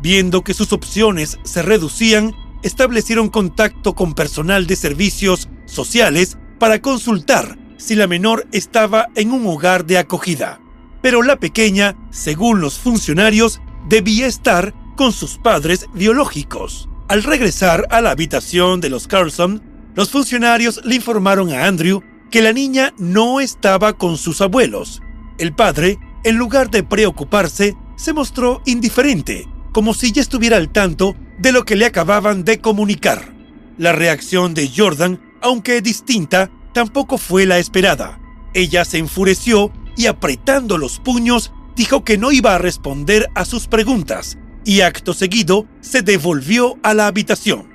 Viendo 0.02 0.42
que 0.42 0.54
sus 0.54 0.72
opciones 0.72 1.38
se 1.44 1.62
reducían, 1.62 2.34
establecieron 2.62 3.28
contacto 3.28 3.94
con 3.94 4.14
personal 4.14 4.66
de 4.66 4.76
servicios 4.76 5.48
sociales 5.66 6.38
para 6.58 6.80
consultar 6.80 7.58
si 7.76 7.94
la 7.94 8.06
menor 8.06 8.46
estaba 8.52 9.08
en 9.14 9.32
un 9.32 9.46
hogar 9.46 9.86
de 9.86 9.98
acogida. 9.98 10.60
Pero 11.02 11.22
la 11.22 11.36
pequeña, 11.36 11.96
según 12.10 12.60
los 12.60 12.78
funcionarios, 12.78 13.60
debía 13.88 14.26
estar 14.26 14.74
con 14.96 15.12
sus 15.12 15.38
padres 15.38 15.86
biológicos. 15.94 16.88
Al 17.08 17.22
regresar 17.22 17.86
a 17.90 18.00
la 18.00 18.10
habitación 18.10 18.80
de 18.80 18.90
los 18.90 19.08
Carlson, 19.08 19.62
los 19.94 20.10
funcionarios 20.10 20.80
le 20.84 20.94
informaron 20.94 21.52
a 21.52 21.66
Andrew 21.66 22.02
que 22.30 22.42
la 22.42 22.52
niña 22.52 22.94
no 22.98 23.40
estaba 23.40 23.94
con 23.94 24.16
sus 24.16 24.40
abuelos. 24.40 25.02
El 25.40 25.54
padre, 25.54 25.98
en 26.22 26.36
lugar 26.36 26.70
de 26.70 26.82
preocuparse, 26.82 27.74
se 27.96 28.12
mostró 28.12 28.60
indiferente, 28.66 29.48
como 29.72 29.94
si 29.94 30.12
ya 30.12 30.20
estuviera 30.20 30.58
al 30.58 30.70
tanto 30.70 31.16
de 31.38 31.50
lo 31.50 31.64
que 31.64 31.76
le 31.76 31.86
acababan 31.86 32.44
de 32.44 32.60
comunicar. 32.60 33.32
La 33.78 33.92
reacción 33.92 34.52
de 34.52 34.68
Jordan, 34.68 35.18
aunque 35.40 35.80
distinta, 35.80 36.50
tampoco 36.74 37.16
fue 37.16 37.46
la 37.46 37.58
esperada. 37.58 38.20
Ella 38.52 38.84
se 38.84 38.98
enfureció 38.98 39.72
y 39.96 40.08
apretando 40.08 40.76
los 40.76 40.98
puños 40.98 41.54
dijo 41.74 42.04
que 42.04 42.18
no 42.18 42.32
iba 42.32 42.54
a 42.54 42.58
responder 42.58 43.30
a 43.34 43.46
sus 43.46 43.66
preguntas 43.66 44.36
y 44.66 44.82
acto 44.82 45.14
seguido 45.14 45.66
se 45.80 46.02
devolvió 46.02 46.76
a 46.82 46.92
la 46.92 47.06
habitación. 47.06 47.66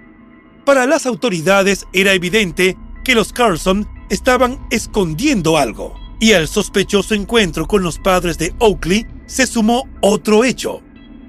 Para 0.66 0.86
las 0.86 1.08
autoridades 1.08 1.88
era 1.94 2.14
evidente 2.14 2.78
que 3.04 3.16
los 3.16 3.34
Carlson 3.34 3.90
estaban 4.12 4.60
escondiendo 4.70 5.58
algo 5.58 6.05
y 6.20 6.34
al 6.34 6.48
sospechoso 6.48 7.14
encuentro 7.14 7.68
con 7.68 7.84
los 7.84 8.00
padres 8.00 8.38
de 8.38 8.54
Oakley 8.60 9.06
se 9.26 9.48
sumó 9.48 9.88
otro 10.02 10.44
hecho. 10.44 10.82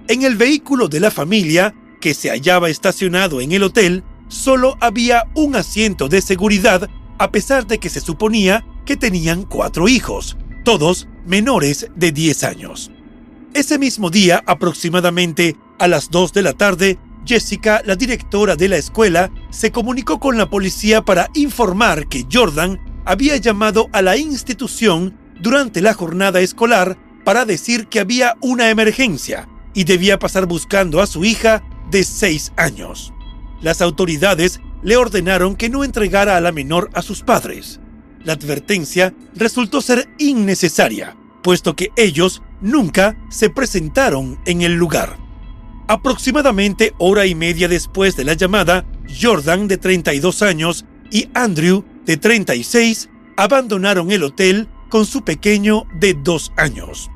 En 0.08 0.22
el 0.22 0.36
vehículo 0.36 0.88
de 0.88 1.00
la 1.00 1.10
familia, 1.10 1.74
que 2.00 2.14
se 2.14 2.30
hallaba 2.30 2.70
estacionado 2.70 3.40
en 3.40 3.52
el 3.52 3.62
hotel, 3.62 4.04
solo 4.28 4.76
había 4.80 5.24
un 5.34 5.56
asiento 5.56 6.08
de 6.08 6.20
seguridad 6.20 6.88
a 7.18 7.30
pesar 7.30 7.66
de 7.66 7.78
que 7.78 7.88
se 7.88 8.00
suponía 8.00 8.64
que 8.84 8.96
tenían 8.96 9.42
cuatro 9.42 9.88
hijos, 9.88 10.36
todos 10.64 11.08
menores 11.26 11.88
de 11.96 12.12
10 12.12 12.44
años. 12.44 12.90
Ese 13.54 13.78
mismo 13.78 14.10
día, 14.10 14.42
aproximadamente 14.46 15.56
a 15.78 15.88
las 15.88 16.10
2 16.10 16.32
de 16.32 16.42
la 16.42 16.52
tarde, 16.52 16.98
Jessica, 17.24 17.82
la 17.84 17.96
directora 17.96 18.54
de 18.54 18.68
la 18.68 18.76
escuela, 18.76 19.32
se 19.50 19.72
comunicó 19.72 20.20
con 20.20 20.38
la 20.38 20.48
policía 20.48 21.02
para 21.02 21.30
informar 21.34 22.06
que 22.06 22.26
Jordan 22.30 22.78
había 23.06 23.36
llamado 23.38 23.88
a 23.92 24.02
la 24.02 24.16
institución 24.16 25.16
durante 25.40 25.80
la 25.80 25.94
jornada 25.94 26.40
escolar 26.40 26.98
para 27.24 27.46
decir 27.46 27.86
que 27.86 28.00
había 28.00 28.36
una 28.40 28.68
emergencia 28.68 29.48
y 29.74 29.84
debía 29.84 30.18
pasar 30.18 30.46
buscando 30.46 31.00
a 31.00 31.06
su 31.06 31.24
hija 31.24 31.62
de 31.90 32.04
6 32.04 32.52
años. 32.56 33.12
Las 33.62 33.80
autoridades 33.80 34.60
le 34.82 34.96
ordenaron 34.96 35.56
que 35.56 35.70
no 35.70 35.84
entregara 35.84 36.36
a 36.36 36.40
la 36.40 36.52
menor 36.52 36.90
a 36.94 37.02
sus 37.02 37.22
padres. 37.22 37.80
La 38.24 38.34
advertencia 38.34 39.14
resultó 39.34 39.80
ser 39.80 40.08
innecesaria, 40.18 41.16
puesto 41.42 41.76
que 41.76 41.90
ellos 41.96 42.42
nunca 42.60 43.16
se 43.30 43.50
presentaron 43.50 44.38
en 44.46 44.62
el 44.62 44.74
lugar. 44.74 45.16
Aproximadamente 45.88 46.92
hora 46.98 47.26
y 47.26 47.36
media 47.36 47.68
después 47.68 48.16
de 48.16 48.24
la 48.24 48.34
llamada, 48.34 48.84
Jordan, 49.20 49.68
de 49.68 49.78
32 49.78 50.42
años, 50.42 50.84
y 51.10 51.28
Andrew, 51.34 51.84
de 52.06 52.16
36, 52.16 53.10
abandonaron 53.36 54.10
el 54.10 54.22
hotel 54.22 54.68
con 54.88 55.04
su 55.04 55.22
pequeño 55.22 55.86
de 55.98 56.14
2 56.14 56.52
años. 56.56 57.10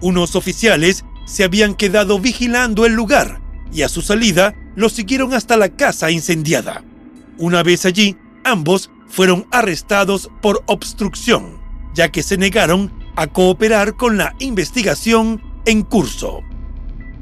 Unos 0.00 0.34
oficiales 0.34 1.04
se 1.26 1.44
habían 1.44 1.74
quedado 1.74 2.18
vigilando 2.18 2.84
el 2.86 2.94
lugar 2.94 3.40
y 3.72 3.82
a 3.82 3.88
su 3.88 4.02
salida 4.02 4.54
lo 4.74 4.88
siguieron 4.88 5.34
hasta 5.34 5.56
la 5.56 5.68
casa 5.68 6.10
incendiada. 6.10 6.82
Una 7.38 7.62
vez 7.62 7.86
allí, 7.86 8.16
ambos 8.44 8.90
fueron 9.06 9.46
arrestados 9.50 10.30
por 10.40 10.62
obstrucción, 10.66 11.58
ya 11.94 12.10
que 12.10 12.22
se 12.22 12.38
negaron 12.38 12.92
a 13.16 13.26
cooperar 13.26 13.96
con 13.96 14.16
la 14.16 14.34
investigación 14.38 15.42
en 15.66 15.82
curso. 15.82 16.42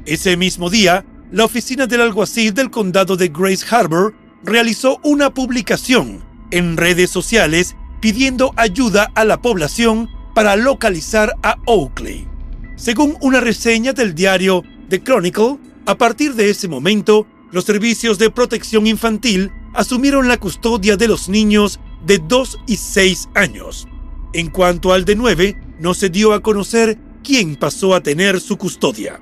Ese 0.05 0.37
mismo 0.37 0.69
día, 0.69 1.05
la 1.31 1.45
oficina 1.45 1.87
del 1.87 2.01
alguacil 2.01 2.53
del 2.53 2.71
condado 2.71 3.17
de 3.17 3.27
Grace 3.27 3.65
Harbor 3.69 4.15
realizó 4.43 4.99
una 5.03 5.33
publicación 5.33 6.30
en 6.51 6.77
redes 6.77 7.09
sociales 7.09 7.75
pidiendo 8.01 8.53
ayuda 8.57 9.11
a 9.15 9.25
la 9.25 9.41
población 9.41 10.09
para 10.33 10.55
localizar 10.55 11.35
a 11.43 11.57
Oakley. 11.65 12.27
Según 12.75 13.15
una 13.21 13.39
reseña 13.39 13.93
del 13.93 14.15
diario 14.15 14.63
The 14.89 15.01
Chronicle, 15.01 15.57
a 15.85 15.97
partir 15.97 16.33
de 16.33 16.49
ese 16.49 16.67
momento, 16.67 17.27
los 17.51 17.65
servicios 17.65 18.17
de 18.17 18.29
protección 18.29 18.87
infantil 18.87 19.51
asumieron 19.73 20.27
la 20.27 20.37
custodia 20.37 20.97
de 20.97 21.07
los 21.07 21.29
niños 21.29 21.79
de 22.05 22.19
2 22.19 22.59
y 22.67 22.77
6 22.77 23.29
años. 23.35 23.87
En 24.33 24.49
cuanto 24.49 24.93
al 24.93 25.05
de 25.05 25.15
9, 25.15 25.57
no 25.79 25.93
se 25.93 26.09
dio 26.09 26.33
a 26.33 26.41
conocer 26.41 26.97
quién 27.23 27.55
pasó 27.55 27.93
a 27.93 28.01
tener 28.01 28.39
su 28.39 28.57
custodia. 28.57 29.21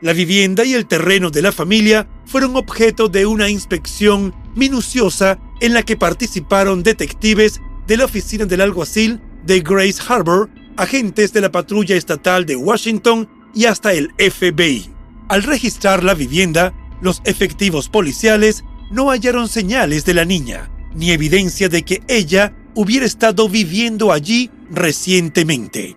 La 0.00 0.12
vivienda 0.12 0.64
y 0.64 0.74
el 0.74 0.86
terreno 0.86 1.30
de 1.30 1.42
la 1.42 1.52
familia 1.52 2.08
fueron 2.26 2.56
objeto 2.56 3.08
de 3.08 3.26
una 3.26 3.48
inspección 3.48 4.34
minuciosa 4.54 5.38
en 5.60 5.74
la 5.74 5.82
que 5.82 5.96
participaron 5.96 6.82
detectives 6.82 7.60
de 7.86 7.96
la 7.96 8.04
oficina 8.04 8.44
del 8.44 8.60
alguacil 8.60 9.20
de 9.44 9.60
Grace 9.60 10.00
Harbor, 10.06 10.50
agentes 10.76 11.32
de 11.32 11.40
la 11.40 11.52
patrulla 11.52 11.96
estatal 11.96 12.46
de 12.46 12.56
Washington 12.56 13.28
y 13.54 13.66
hasta 13.66 13.92
el 13.92 14.12
FBI. 14.18 14.90
Al 15.28 15.42
registrar 15.42 16.02
la 16.02 16.14
vivienda, 16.14 16.74
los 17.00 17.22
efectivos 17.24 17.88
policiales 17.88 18.64
no 18.90 19.10
hallaron 19.10 19.48
señales 19.48 20.04
de 20.04 20.14
la 20.14 20.24
niña, 20.24 20.70
ni 20.94 21.10
evidencia 21.10 21.68
de 21.68 21.82
que 21.82 22.02
ella 22.08 22.54
hubiera 22.74 23.06
estado 23.06 23.48
viviendo 23.48 24.12
allí 24.12 24.50
recientemente. 24.70 25.96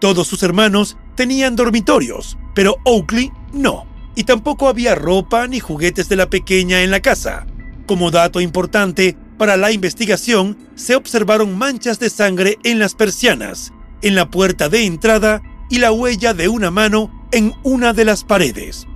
Todos 0.00 0.28
sus 0.28 0.42
hermanos 0.42 0.96
tenían 1.14 1.56
dormitorios, 1.56 2.38
pero 2.54 2.76
Oakley 2.84 3.32
no, 3.52 3.86
y 4.14 4.24
tampoco 4.24 4.68
había 4.68 4.94
ropa 4.94 5.46
ni 5.46 5.60
juguetes 5.60 6.08
de 6.08 6.16
la 6.16 6.30
pequeña 6.30 6.82
en 6.82 6.90
la 6.90 7.00
casa. 7.00 7.46
Como 7.88 8.10
dato 8.10 8.42
importante, 8.42 9.16
para 9.38 9.56
la 9.56 9.72
investigación 9.72 10.58
se 10.74 10.94
observaron 10.94 11.56
manchas 11.56 11.98
de 11.98 12.10
sangre 12.10 12.58
en 12.62 12.78
las 12.78 12.94
persianas, 12.94 13.72
en 14.02 14.14
la 14.14 14.30
puerta 14.30 14.68
de 14.68 14.84
entrada 14.84 15.40
y 15.70 15.78
la 15.78 15.90
huella 15.90 16.34
de 16.34 16.48
una 16.48 16.70
mano 16.70 17.10
en 17.32 17.54
una 17.62 17.94
de 17.94 18.04
las 18.04 18.24
paredes. 18.24 18.86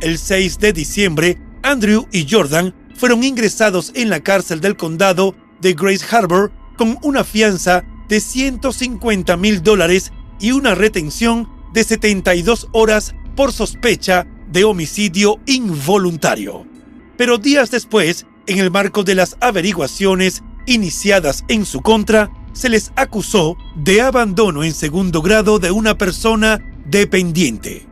El 0.00 0.18
6 0.18 0.58
de 0.58 0.72
diciembre, 0.72 1.38
Andrew 1.62 2.08
y 2.10 2.26
Jordan 2.28 2.74
fueron 2.96 3.22
ingresados 3.22 3.92
en 3.94 4.10
la 4.10 4.18
cárcel 4.18 4.60
del 4.60 4.76
condado 4.76 5.36
de 5.60 5.74
Grace 5.74 6.04
Harbor 6.10 6.50
con 6.76 6.98
una 7.02 7.22
fianza 7.22 7.84
de 8.08 8.18
150 8.18 9.36
mil 9.36 9.62
dólares 9.62 10.12
y 10.40 10.50
una 10.50 10.74
retención 10.74 11.48
de 11.72 11.84
72 11.84 12.66
horas 12.72 13.14
por 13.36 13.52
sospecha 13.52 14.26
de 14.50 14.64
homicidio 14.64 15.38
involuntario. 15.46 16.73
Pero 17.16 17.38
días 17.38 17.70
después, 17.70 18.26
en 18.46 18.58
el 18.58 18.70
marco 18.70 19.04
de 19.04 19.14
las 19.14 19.36
averiguaciones 19.40 20.42
iniciadas 20.66 21.44
en 21.48 21.64
su 21.64 21.80
contra, 21.80 22.30
se 22.52 22.68
les 22.68 22.92
acusó 22.96 23.56
de 23.76 24.00
abandono 24.00 24.64
en 24.64 24.72
segundo 24.72 25.22
grado 25.22 25.58
de 25.58 25.70
una 25.70 25.98
persona 25.98 26.60
dependiente. 26.86 27.86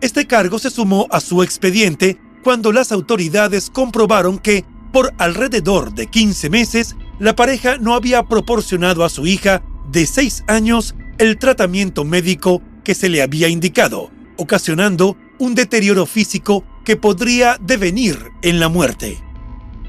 Este 0.00 0.26
cargo 0.26 0.58
se 0.58 0.70
sumó 0.70 1.06
a 1.10 1.20
su 1.20 1.42
expediente 1.42 2.18
cuando 2.42 2.72
las 2.72 2.90
autoridades 2.90 3.70
comprobaron 3.70 4.38
que, 4.38 4.64
por 4.92 5.12
alrededor 5.18 5.94
de 5.94 6.06
15 6.06 6.50
meses, 6.50 6.96
la 7.18 7.36
pareja 7.36 7.76
no 7.76 7.94
había 7.94 8.22
proporcionado 8.22 9.04
a 9.04 9.10
su 9.10 9.26
hija 9.26 9.62
de 9.90 10.06
6 10.06 10.44
años 10.46 10.94
el 11.18 11.38
tratamiento 11.38 12.04
médico 12.04 12.62
que 12.82 12.94
se 12.94 13.08
le 13.08 13.20
había 13.22 13.48
indicado, 13.48 14.10
ocasionando 14.38 15.16
un 15.38 15.54
deterioro 15.54 16.06
físico 16.06 16.64
que 16.84 16.96
podría 16.96 17.56
devenir 17.60 18.32
en 18.42 18.60
la 18.60 18.68
muerte. 18.68 19.18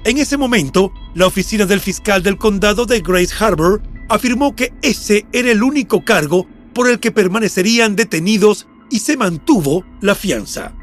En 0.03 0.17
ese 0.17 0.37
momento, 0.37 0.91
la 1.13 1.27
oficina 1.27 1.65
del 1.65 1.79
fiscal 1.79 2.23
del 2.23 2.37
condado 2.37 2.85
de 2.85 3.01
Grace 3.01 3.33
Harbor 3.39 3.83
afirmó 4.09 4.55
que 4.55 4.73
ese 4.81 5.25
era 5.31 5.51
el 5.51 5.63
único 5.63 6.03
cargo 6.03 6.47
por 6.73 6.89
el 6.89 6.99
que 6.99 7.11
permanecerían 7.11 7.95
detenidos 7.95 8.67
y 8.89 8.99
se 8.99 9.15
mantuvo 9.15 9.85
la 10.01 10.15
fianza. 10.15 10.73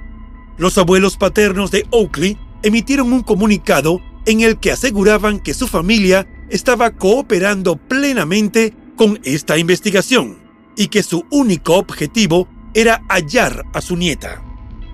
Los 0.56 0.78
abuelos 0.78 1.16
paternos 1.16 1.70
de 1.70 1.86
Oakley 1.90 2.38
emitieron 2.62 3.12
un 3.12 3.22
comunicado 3.22 4.00
en 4.26 4.40
el 4.40 4.58
que 4.58 4.72
aseguraban 4.72 5.40
que 5.40 5.54
su 5.54 5.66
familia 5.66 6.26
estaba 6.50 6.90
cooperando 6.90 7.76
plenamente 7.76 8.74
con 8.96 9.20
esta 9.24 9.58
investigación 9.58 10.38
y 10.76 10.88
que 10.88 11.02
su 11.02 11.24
único 11.30 11.74
objetivo 11.76 12.48
era 12.74 13.02
hallar 13.08 13.64
a 13.72 13.80
su 13.80 13.96
nieta. 13.96 14.47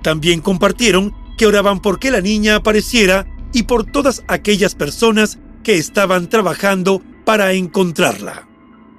También 0.05 0.43
compartieron 0.43 1.15
que 1.39 1.47
oraban 1.47 1.81
por 1.81 1.99
que 1.99 2.11
la 2.11 2.21
niña 2.21 2.57
apareciera 2.57 3.27
y 3.55 3.63
por 3.63 3.91
todas 3.91 4.23
aquellas 4.29 4.75
personas 4.75 5.39
que 5.63 5.77
estaban 5.77 6.29
trabajando 6.29 7.03
para 7.25 7.55
encontrarla. 7.55 8.47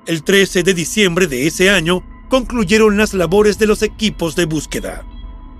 El 0.08 0.24
13 0.24 0.64
de 0.64 0.74
diciembre 0.74 1.28
de 1.28 1.46
ese 1.46 1.70
año 1.70 2.04
concluyeron 2.28 2.98
las 2.98 3.14
labores 3.14 3.60
de 3.60 3.68
los 3.68 3.84
equipos 3.84 4.36
de 4.36 4.46
búsqueda. 4.46 5.06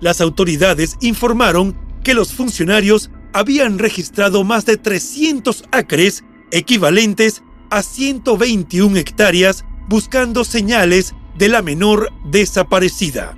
Las 0.02 0.20
autoridades 0.20 0.98
informaron 1.02 1.78
que 2.04 2.16
los 2.16 2.34
funcionarios 2.34 3.12
habían 3.32 3.78
registrado 3.78 4.44
más 4.44 4.66
de 4.66 4.78
300 4.78 5.66
acres 5.72 6.24
equivalentes 6.52 7.44
a 7.70 7.84
121 7.84 8.98
hectáreas 8.98 9.64
buscando 9.88 10.44
señales 10.44 11.14
de 11.38 11.50
la 11.50 11.62
menor 11.62 12.12
desaparecida. 12.24 13.38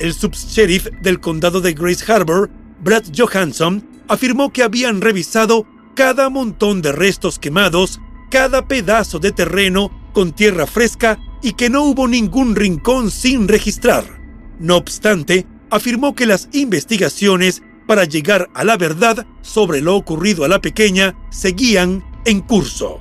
El 0.00 0.14
subsheriff 0.14 0.86
del 1.02 1.20
condado 1.20 1.60
de 1.60 1.74
Grace 1.74 2.10
Harbor, 2.10 2.50
Brad 2.82 3.04
Johansson, 3.14 3.86
afirmó 4.08 4.50
que 4.50 4.62
habían 4.62 5.02
revisado 5.02 5.66
cada 5.94 6.30
montón 6.30 6.80
de 6.80 6.90
restos 6.90 7.38
quemados, 7.38 8.00
cada 8.30 8.66
pedazo 8.66 9.18
de 9.18 9.30
terreno 9.30 9.90
con 10.14 10.32
tierra 10.32 10.66
fresca 10.66 11.18
y 11.42 11.52
que 11.52 11.68
no 11.68 11.84
hubo 11.84 12.08
ningún 12.08 12.56
rincón 12.56 13.10
sin 13.10 13.46
registrar. 13.46 14.04
No 14.58 14.78
obstante, 14.78 15.46
afirmó 15.70 16.14
que 16.14 16.24
las 16.24 16.48
investigaciones 16.52 17.62
para 17.86 18.04
llegar 18.04 18.48
a 18.54 18.64
la 18.64 18.78
verdad 18.78 19.26
sobre 19.42 19.82
lo 19.82 19.96
ocurrido 19.96 20.44
a 20.44 20.48
la 20.48 20.62
pequeña 20.62 21.14
seguían 21.30 22.02
en 22.24 22.40
curso. 22.40 23.00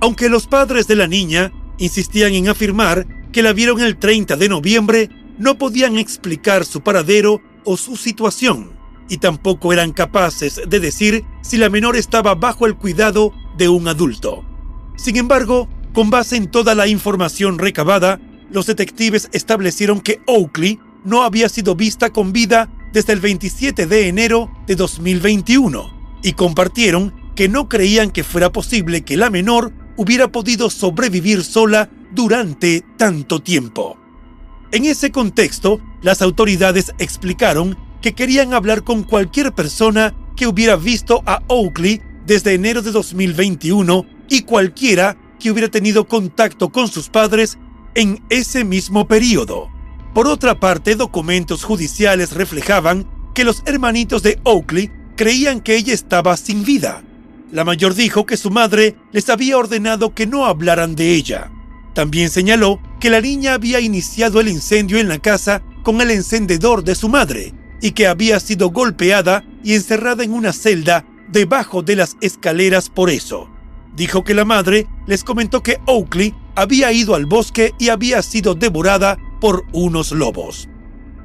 Aunque 0.00 0.30
los 0.30 0.46
padres 0.46 0.86
de 0.86 0.96
la 0.96 1.06
niña 1.08 1.52
insistían 1.76 2.32
en 2.32 2.48
afirmar 2.48 3.06
que 3.32 3.42
la 3.42 3.52
vieron 3.52 3.80
el 3.80 3.98
30 3.98 4.36
de 4.36 4.48
noviembre, 4.48 5.10
no 5.38 5.58
podían 5.58 5.96
explicar 5.96 6.64
su 6.64 6.80
paradero 6.82 7.40
o 7.64 7.76
su 7.76 7.96
situación, 7.96 8.72
y 9.08 9.18
tampoco 9.18 9.72
eran 9.72 9.92
capaces 9.92 10.60
de 10.66 10.80
decir 10.80 11.24
si 11.42 11.56
la 11.56 11.70
menor 11.70 11.96
estaba 11.96 12.34
bajo 12.34 12.66
el 12.66 12.76
cuidado 12.76 13.32
de 13.56 13.68
un 13.68 13.88
adulto. 13.88 14.44
Sin 14.96 15.16
embargo, 15.16 15.68
con 15.92 16.10
base 16.10 16.36
en 16.36 16.50
toda 16.50 16.74
la 16.74 16.86
información 16.86 17.58
recabada, 17.58 18.20
los 18.50 18.66
detectives 18.66 19.28
establecieron 19.32 20.00
que 20.00 20.20
Oakley 20.26 20.78
no 21.04 21.22
había 21.22 21.48
sido 21.48 21.74
vista 21.74 22.10
con 22.10 22.32
vida 22.32 22.68
desde 22.92 23.12
el 23.12 23.20
27 23.20 23.86
de 23.86 24.08
enero 24.08 24.50
de 24.66 24.76
2021 24.76 26.20
y 26.22 26.32
compartieron 26.32 27.14
que 27.34 27.48
no 27.48 27.68
creían 27.68 28.10
que 28.10 28.24
fuera 28.24 28.50
posible 28.50 29.02
que 29.02 29.16
la 29.16 29.30
menor 29.30 29.72
hubiera 29.96 30.32
podido 30.32 30.70
sobrevivir 30.70 31.44
sola 31.44 31.90
durante 32.12 32.84
tanto 32.96 33.40
tiempo. 33.40 33.98
En 34.70 34.84
ese 34.84 35.10
contexto, 35.10 35.80
las 36.02 36.20
autoridades 36.20 36.92
explicaron 36.98 37.78
que 38.02 38.14
querían 38.14 38.52
hablar 38.52 38.84
con 38.84 39.02
cualquier 39.02 39.52
persona 39.52 40.14
que 40.36 40.46
hubiera 40.46 40.76
visto 40.76 41.22
a 41.26 41.42
Oakley 41.48 42.02
desde 42.26 42.54
enero 42.54 42.82
de 42.82 42.92
2021 42.92 44.04
y 44.28 44.42
cualquiera 44.42 45.16
que 45.40 45.50
hubiera 45.50 45.68
tenido 45.68 46.06
contacto 46.06 46.68
con 46.68 46.88
sus 46.88 47.08
padres 47.08 47.58
en 47.94 48.22
ese 48.28 48.64
mismo 48.64 49.08
periodo. 49.08 49.70
Por 50.12 50.26
otra 50.26 50.60
parte, 50.60 50.96
documentos 50.96 51.64
judiciales 51.64 52.32
reflejaban 52.32 53.08
que 53.34 53.44
los 53.44 53.62
hermanitos 53.64 54.22
de 54.22 54.38
Oakley 54.44 54.90
creían 55.16 55.60
que 55.60 55.76
ella 55.76 55.94
estaba 55.94 56.36
sin 56.36 56.64
vida. 56.64 57.02
La 57.50 57.64
mayor 57.64 57.94
dijo 57.94 58.26
que 58.26 58.36
su 58.36 58.50
madre 58.50 58.96
les 59.12 59.30
había 59.30 59.56
ordenado 59.56 60.14
que 60.14 60.26
no 60.26 60.44
hablaran 60.44 60.94
de 60.94 61.14
ella. 61.14 61.50
También 61.98 62.30
señaló 62.30 62.78
que 63.00 63.10
la 63.10 63.20
niña 63.20 63.54
había 63.54 63.80
iniciado 63.80 64.38
el 64.38 64.46
incendio 64.46 64.98
en 64.98 65.08
la 65.08 65.18
casa 65.18 65.64
con 65.82 66.00
el 66.00 66.12
encendedor 66.12 66.84
de 66.84 66.94
su 66.94 67.08
madre 67.08 67.52
y 67.82 67.90
que 67.90 68.06
había 68.06 68.38
sido 68.38 68.70
golpeada 68.70 69.44
y 69.64 69.74
encerrada 69.74 70.22
en 70.22 70.32
una 70.32 70.52
celda 70.52 71.04
debajo 71.26 71.82
de 71.82 71.96
las 71.96 72.16
escaleras 72.20 72.88
por 72.88 73.10
eso 73.10 73.50
dijo 73.96 74.22
que 74.22 74.32
la 74.32 74.44
madre 74.44 74.86
les 75.08 75.24
comentó 75.24 75.64
que 75.64 75.80
Oakley 75.86 76.32
había 76.54 76.92
ido 76.92 77.16
al 77.16 77.26
bosque 77.26 77.74
y 77.80 77.88
había 77.88 78.22
sido 78.22 78.54
devorada 78.54 79.18
por 79.40 79.64
unos 79.72 80.12
lobos. 80.12 80.68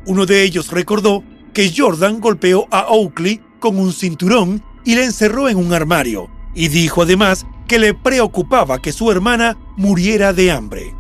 Uno 0.08 0.26
de 0.26 0.42
ellos 0.42 0.72
recordó 0.72 1.24
que 1.54 1.72
Jordan 1.72 2.20
golpeó 2.20 2.68
a 2.72 2.88
Oakley 2.88 3.42
con 3.60 3.78
un 3.78 3.94
cinturón 3.94 4.64
y 4.84 4.96
le 4.96 5.06
encerró 5.06 5.50
en 5.50 5.58
un 5.58 5.72
armario, 5.72 6.32
y 6.56 6.70
dijo 6.70 7.04
además 7.04 7.46
que 7.68 7.80
le 7.80 7.94
preocupaba 7.94 8.82
que 8.82 8.92
su 8.92 9.12
hermana 9.12 9.58
muriera 9.78 10.34
de 10.34 10.52
hambre. 10.52 10.96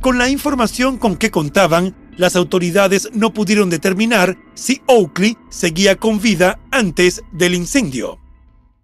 Con 0.00 0.18
la 0.18 0.28
información 0.28 0.96
con 0.98 1.16
que 1.16 1.30
contaban, 1.30 1.94
las 2.16 2.36
autoridades 2.36 3.10
no 3.12 3.32
pudieron 3.32 3.70
determinar 3.70 4.36
si 4.54 4.82
Oakley 4.86 5.36
seguía 5.50 5.96
con 5.96 6.20
vida 6.20 6.58
antes 6.70 7.22
del 7.32 7.54
incendio. 7.54 8.18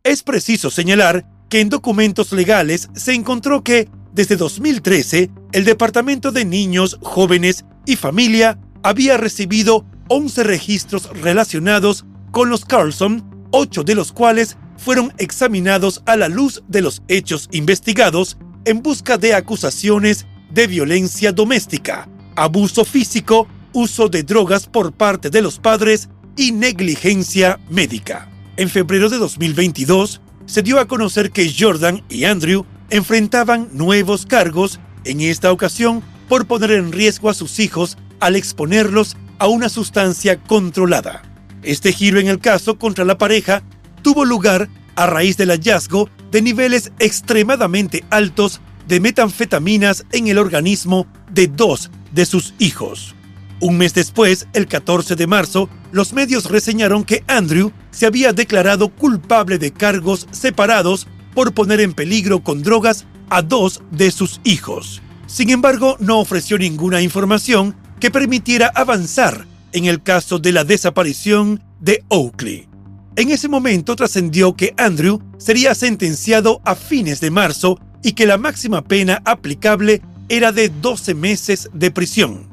Es 0.03 0.22
preciso 0.22 0.70
señalar 0.70 1.27
que 1.48 1.61
en 1.61 1.68
documentos 1.68 2.33
legales 2.33 2.88
se 2.94 3.14
encontró 3.14 3.62
que, 3.62 3.88
desde 4.12 4.37
2013, 4.37 5.31
el 5.53 5.64
Departamento 5.64 6.31
de 6.31 6.44
Niños, 6.44 6.98
Jóvenes 7.03 7.64
y 7.87 7.96
Familia 7.96 8.59
había 8.83 9.16
recibido 9.16 9.85
11 10.09 10.44
registros 10.44 11.11
relacionados 11.20 12.05
con 12.31 12.50
los 12.50 12.64
Carlson, 12.64 13.48
8 13.50 13.85
de 13.85 13.94
los 13.94 14.12
cuales 14.12 14.57
fueron 14.77 15.13
examinados 15.19 16.03
a 16.07 16.17
la 16.17 16.29
luz 16.29 16.63
de 16.69 16.83
los 16.83 17.03
hechos 17.09 17.49
investigados 17.53 18.37
en 18.65 18.83
busca 18.83 19.19
de 19.19 19.35
acusaciones 19.35 20.27
de 20.51 20.67
violencia 20.67 21.33
doméstica, 21.33 22.09
abuso 22.37 22.85
físico, 22.85 23.49
uso 23.73 24.09
de 24.09 24.23
drogas 24.23 24.67
por 24.67 24.93
parte 24.93 25.31
de 25.31 25.43
los 25.43 25.59
padres 25.59 26.09
y 26.37 26.53
negligencia 26.53 27.61
médica. 27.69 28.29
En 28.57 28.69
febrero 28.69 29.09
de 29.09 29.19
2022, 29.19 30.21
se 30.47 30.63
dio 30.63 30.79
a 30.79 30.87
conocer 30.87 31.31
que 31.31 31.53
Jordan 31.57 32.03
y 32.09 32.25
Andrew 32.25 32.67
enfrentaban 32.91 33.69
nuevos 33.73 34.27
cargos, 34.27 34.79
en 35.05 35.21
esta 35.21 35.53
ocasión 35.53 36.03
por 36.29 36.47
poner 36.47 36.71
en 36.73 36.93
riesgo 36.93 37.29
a 37.29 37.35
sus 37.35 37.59
hijos 37.59 37.99
al 38.21 38.37
exponerlos 38.37 39.17
a 39.39 39.49
una 39.49 39.69
sustancia 39.69 40.41
controlada. 40.41 41.23
Este 41.63 41.93
giro 41.93 42.21
en 42.21 42.29
el 42.29 42.39
caso 42.39 42.79
contra 42.79 43.05
la 43.05 43.19
pareja 43.19 43.63
tuvo 44.05 44.25
lugar 44.25 44.69
a 44.95 45.07
raíz 45.07 45.37
del 45.37 45.51
hallazgo 45.51 46.09
de 46.31 46.43
niveles 46.43 46.93
extremadamente 47.01 48.05
altos 48.11 48.61
de 48.87 49.01
metanfetaminas 49.01 50.05
en 50.12 50.29
el 50.29 50.38
organismo 50.38 51.09
de 51.33 51.49
dos 51.49 51.90
de 52.12 52.27
sus 52.27 52.55
hijos. 52.61 53.17
Un 53.61 53.79
mes 53.79 53.95
después, 53.95 54.47
el 54.53 54.69
14 54.69 55.17
de 55.17 55.27
marzo, 55.27 55.69
los 55.90 56.12
medios 56.12 56.51
reseñaron 56.51 57.03
que 57.03 57.25
Andrew 57.27 57.73
se 57.90 58.07
había 58.07 58.33
declarado 58.33 58.90
culpable 58.90 59.59
de 59.59 59.73
cargos 59.73 60.29
separados 60.31 61.07
por 61.35 61.55
poner 61.55 61.81
en 61.81 61.95
peligro 61.95 62.45
con 62.45 62.62
drogas 62.62 63.07
a 63.31 63.40
dos 63.40 63.83
de 63.90 64.11
sus 64.11 64.40
hijos. 64.45 65.01
Sin 65.27 65.49
embargo, 65.49 65.97
no 65.99 66.21
ofreció 66.21 66.59
ninguna 66.59 67.01
información 67.01 67.75
que 68.01 68.11
permitiera 68.11 68.71
avanzar 68.75 69.47
en 69.73 69.87
el 69.87 70.03
caso 70.03 70.38
de 70.38 70.53
la 70.53 70.64
desaparición 70.64 71.62
de 71.81 72.05
Oakley. 72.09 72.74
En 73.16 73.31
ese 73.31 73.48
momento 73.48 73.94
trascendió 73.94 74.57
que 74.57 74.74
Andrew 74.77 75.22
sería 75.38 75.74
sentenciado 75.77 76.61
a 76.64 76.74
fines 76.74 77.20
de 77.20 77.31
marzo 77.31 77.79
y 78.03 78.12
que 78.12 78.27
la 78.27 78.38
máxima 78.38 78.83
pena 78.83 79.22
aplicable 79.24 80.03
era 80.29 80.50
de 80.50 80.68
12 80.68 81.14
meses 81.14 81.70
de 81.72 81.92
prisión. 81.92 82.48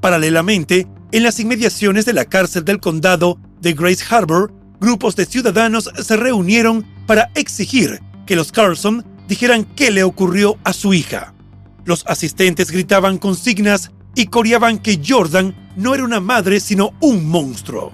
Paralelamente, 0.00 0.86
en 1.12 1.22
las 1.22 1.38
inmediaciones 1.38 2.06
de 2.06 2.14
la 2.14 2.24
cárcel 2.24 2.64
del 2.64 2.80
condado 2.80 3.38
de 3.60 3.74
Grace 3.74 4.04
Harbor, 4.08 4.54
grupos 4.80 5.16
de 5.16 5.26
ciudadanos 5.26 5.90
se 6.02 6.16
reunieron 6.16 6.86
para 7.06 7.30
exigir 7.34 8.00
que 8.24 8.36
los 8.36 8.52
Carlson 8.52 9.04
dijeran 9.28 9.64
qué 9.64 9.90
le 9.90 10.02
ocurrió 10.02 10.56
a 10.64 10.72
su 10.72 10.94
hija. 10.94 11.34
Los 11.84 12.04
asistentes 12.06 12.70
gritaban 12.70 13.18
consignas 13.18 13.90
y 14.14 14.26
coreaban 14.26 14.78
que 14.78 15.00
Jordan 15.06 15.54
no 15.76 15.94
era 15.94 16.04
una 16.04 16.20
madre 16.20 16.58
sino 16.58 16.94
un 17.00 17.28
monstruo. 17.28 17.92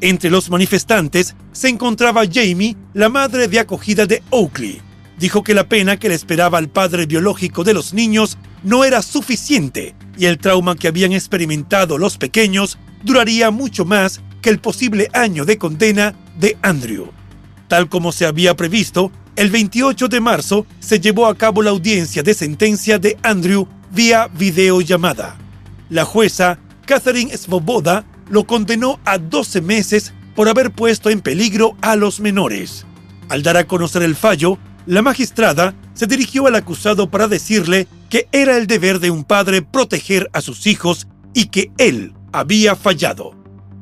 Entre 0.00 0.30
los 0.30 0.48
manifestantes 0.48 1.34
se 1.52 1.68
encontraba 1.68 2.22
Jamie, 2.30 2.76
la 2.94 3.08
madre 3.08 3.48
de 3.48 3.58
acogida 3.58 4.06
de 4.06 4.22
Oakley. 4.30 4.80
Dijo 5.18 5.42
que 5.42 5.54
la 5.54 5.68
pena 5.68 5.98
que 5.98 6.08
le 6.08 6.14
esperaba 6.14 6.58
al 6.58 6.68
padre 6.68 7.06
biológico 7.06 7.64
de 7.64 7.74
los 7.74 7.92
niños 7.92 8.38
no 8.62 8.84
era 8.84 9.02
suficiente 9.02 9.96
y 10.16 10.26
el 10.26 10.38
trauma 10.38 10.76
que 10.76 10.86
habían 10.86 11.12
experimentado 11.12 11.98
los 11.98 12.16
pequeños 12.16 12.78
duraría 13.02 13.50
mucho 13.50 13.84
más 13.84 14.20
que 14.40 14.50
el 14.50 14.60
posible 14.60 15.08
año 15.12 15.44
de 15.44 15.58
condena 15.58 16.14
de 16.38 16.56
Andrew. 16.62 17.10
Tal 17.66 17.88
como 17.88 18.12
se 18.12 18.26
había 18.26 18.54
previsto, 18.54 19.10
el 19.34 19.50
28 19.50 20.08
de 20.08 20.20
marzo 20.20 20.66
se 20.78 21.00
llevó 21.00 21.26
a 21.26 21.36
cabo 21.36 21.62
la 21.62 21.70
audiencia 21.70 22.22
de 22.22 22.34
sentencia 22.34 23.00
de 23.00 23.16
Andrew 23.22 23.66
vía 23.90 24.28
videollamada. 24.28 25.36
La 25.90 26.04
jueza 26.04 26.58
Catherine 26.86 27.36
Svoboda 27.36 28.04
lo 28.28 28.46
condenó 28.46 29.00
a 29.04 29.18
12 29.18 29.60
meses 29.60 30.12
por 30.34 30.48
haber 30.48 30.70
puesto 30.70 31.10
en 31.10 31.20
peligro 31.20 31.76
a 31.80 31.96
los 31.96 32.20
menores. 32.20 32.86
Al 33.28 33.42
dar 33.42 33.56
a 33.56 33.66
conocer 33.66 34.02
el 34.02 34.16
fallo, 34.16 34.58
la 34.86 35.02
magistrada 35.02 35.74
se 35.94 36.06
dirigió 36.06 36.46
al 36.46 36.54
acusado 36.54 37.10
para 37.10 37.28
decirle 37.28 37.88
que 38.08 38.28
era 38.32 38.56
el 38.56 38.66
deber 38.66 39.00
de 39.00 39.10
un 39.10 39.24
padre 39.24 39.62
proteger 39.62 40.30
a 40.32 40.40
sus 40.40 40.66
hijos 40.66 41.08
y 41.34 41.46
que 41.46 41.70
él 41.76 42.14
había 42.32 42.76
fallado. 42.76 43.34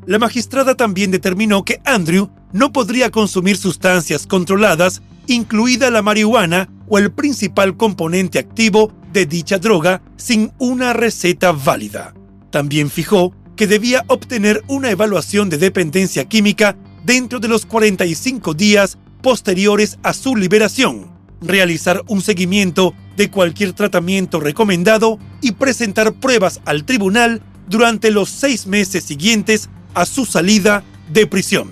La 0.07 0.19
magistrada 0.19 0.75
también 0.75 1.11
determinó 1.11 1.65
que 1.65 1.81
Andrew 1.85 2.31
no 2.53 2.73
podría 2.73 3.11
consumir 3.11 3.57
sustancias 3.57 4.27
controladas, 4.27 5.03
incluida 5.27 5.91
la 5.91 6.03
marihuana 6.03 6.69
o 6.89 6.99
el 6.99 7.13
principal 7.13 7.77
componente 7.77 8.39
activo 8.39 8.93
de 9.13 9.27
dicha 9.27 9.59
droga, 9.59 10.03
sin 10.17 10.53
una 10.59 10.93
receta 10.93 11.53
válida. 11.53 12.15
También 12.51 12.91
fijó 12.91 13.35
que 13.57 13.66
debía 13.66 14.05
obtener 14.07 14.62
una 14.69 14.90
evaluación 14.90 15.49
de 15.49 15.59
dependencia 15.59 16.27
química 16.27 16.77
dentro 17.05 17.40
de 17.40 17.49
los 17.49 17.66
45 17.66 18.55
días 18.55 18.99
posteriores 19.23 19.99
a 20.03 20.12
su 20.12 20.37
liberación, 20.37 21.11
realizar 21.40 22.03
un 22.07 22.21
seguimiento 22.21 22.95
de 23.16 23.31
cualquier 23.31 23.73
tratamiento 23.73 24.40
recomendado 24.40 25.19
y 25.40 25.53
presentar 25.53 26.12
pruebas 26.14 26.61
al 26.66 26.85
tribunal 26.85 27.42
durante 27.69 28.11
los 28.11 28.29
seis 28.29 28.66
meses 28.66 29.05
siguientes 29.05 29.71
a 29.95 30.05
su 30.05 30.27
salida 30.27 30.85
de 31.12 31.27
prisión. 31.27 31.71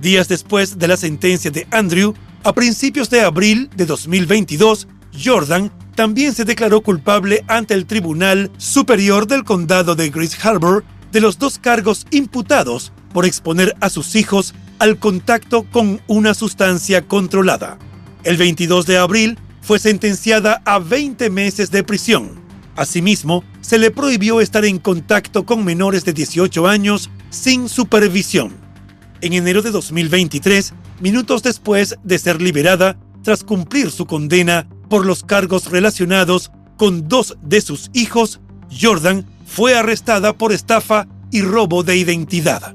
Días 0.00 0.28
después 0.28 0.78
de 0.78 0.88
la 0.88 0.96
sentencia 0.96 1.50
de 1.50 1.66
Andrew, 1.70 2.14
a 2.42 2.54
principios 2.54 3.10
de 3.10 3.20
abril 3.20 3.70
de 3.76 3.86
2022, 3.86 4.88
Jordan 5.22 5.70
también 5.94 6.34
se 6.34 6.44
declaró 6.44 6.80
culpable 6.80 7.44
ante 7.46 7.74
el 7.74 7.86
Tribunal 7.86 8.50
Superior 8.56 9.26
del 9.26 9.44
Condado 9.44 9.94
de 9.94 10.10
Grace 10.10 10.36
Harbor 10.42 10.84
de 11.12 11.20
los 11.20 11.38
dos 11.38 11.58
cargos 11.58 12.06
imputados 12.10 12.92
por 13.12 13.26
exponer 13.26 13.76
a 13.80 13.90
sus 13.90 14.16
hijos 14.16 14.54
al 14.78 14.98
contacto 14.98 15.64
con 15.70 16.00
una 16.08 16.34
sustancia 16.34 17.06
controlada. 17.06 17.78
El 18.24 18.36
22 18.36 18.86
de 18.86 18.96
abril 18.98 19.38
fue 19.60 19.78
sentenciada 19.78 20.62
a 20.64 20.78
20 20.78 21.30
meses 21.30 21.70
de 21.70 21.84
prisión. 21.84 22.42
Asimismo, 22.74 23.44
se 23.60 23.78
le 23.78 23.90
prohibió 23.90 24.40
estar 24.40 24.64
en 24.64 24.78
contacto 24.78 25.44
con 25.44 25.64
menores 25.64 26.04
de 26.04 26.14
18 26.14 26.66
años 26.66 27.10
sin 27.30 27.68
supervisión. 27.68 28.52
En 29.20 29.34
enero 29.34 29.62
de 29.62 29.70
2023, 29.70 30.72
minutos 31.00 31.42
después 31.42 31.96
de 32.02 32.18
ser 32.18 32.40
liberada 32.40 32.98
tras 33.22 33.44
cumplir 33.44 33.90
su 33.90 34.06
condena 34.06 34.66
por 34.88 35.06
los 35.06 35.22
cargos 35.22 35.70
relacionados 35.70 36.50
con 36.76 37.06
dos 37.06 37.36
de 37.42 37.60
sus 37.60 37.90
hijos, 37.92 38.40
Jordan 38.80 39.26
fue 39.52 39.76
arrestada 39.76 40.32
por 40.32 40.50
estafa 40.50 41.06
y 41.30 41.42
robo 41.42 41.82
de 41.82 41.98
identidad. 41.98 42.74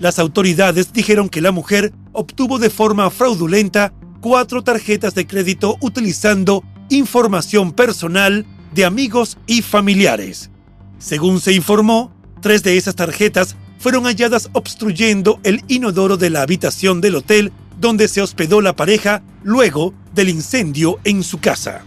Las 0.00 0.18
autoridades 0.18 0.92
dijeron 0.92 1.28
que 1.28 1.40
la 1.40 1.52
mujer 1.52 1.92
obtuvo 2.12 2.58
de 2.58 2.70
forma 2.70 3.08
fraudulenta 3.10 3.92
cuatro 4.20 4.64
tarjetas 4.64 5.14
de 5.14 5.28
crédito 5.28 5.76
utilizando 5.80 6.64
información 6.88 7.70
personal 7.70 8.44
de 8.74 8.84
amigos 8.84 9.38
y 9.46 9.62
familiares. 9.62 10.50
Según 10.98 11.40
se 11.40 11.52
informó, 11.52 12.12
tres 12.42 12.64
de 12.64 12.76
esas 12.76 12.96
tarjetas 12.96 13.54
fueron 13.78 14.02
halladas 14.02 14.50
obstruyendo 14.54 15.38
el 15.44 15.62
inodoro 15.68 16.16
de 16.16 16.30
la 16.30 16.42
habitación 16.42 17.00
del 17.00 17.14
hotel 17.14 17.52
donde 17.80 18.08
se 18.08 18.22
hospedó 18.22 18.60
la 18.60 18.74
pareja 18.74 19.22
luego 19.44 19.94
del 20.14 20.30
incendio 20.30 20.98
en 21.04 21.22
su 21.22 21.38
casa. 21.38 21.84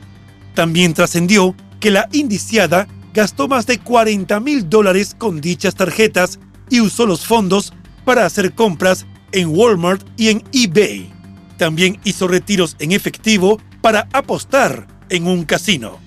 También 0.54 0.94
trascendió 0.94 1.54
que 1.82 1.92
la 1.92 2.08
indiciada 2.14 2.88
gastó 3.14 3.48
más 3.48 3.66
de 3.66 3.80
40 3.80 4.40
mil 4.40 4.70
dólares 4.70 5.16
con 5.18 5.42
dichas 5.42 5.76
tarjetas 5.76 6.40
y 6.70 6.82
usó 6.82 7.06
los 7.06 7.26
fondos 7.26 7.74
para 8.06 8.26
hacer 8.26 8.54
compras 8.54 9.06
en 9.32 9.50
Walmart 9.50 10.06
y 10.18 10.30
en 10.30 10.44
eBay. 10.52 11.12
También 11.58 12.00
hizo 12.04 12.28
retiros 12.28 12.76
en 12.80 12.92
efectivo 12.92 13.60
para 13.82 14.08
apostar 14.14 14.88
en 15.10 15.28
un 15.28 15.44
casino. 15.44 16.00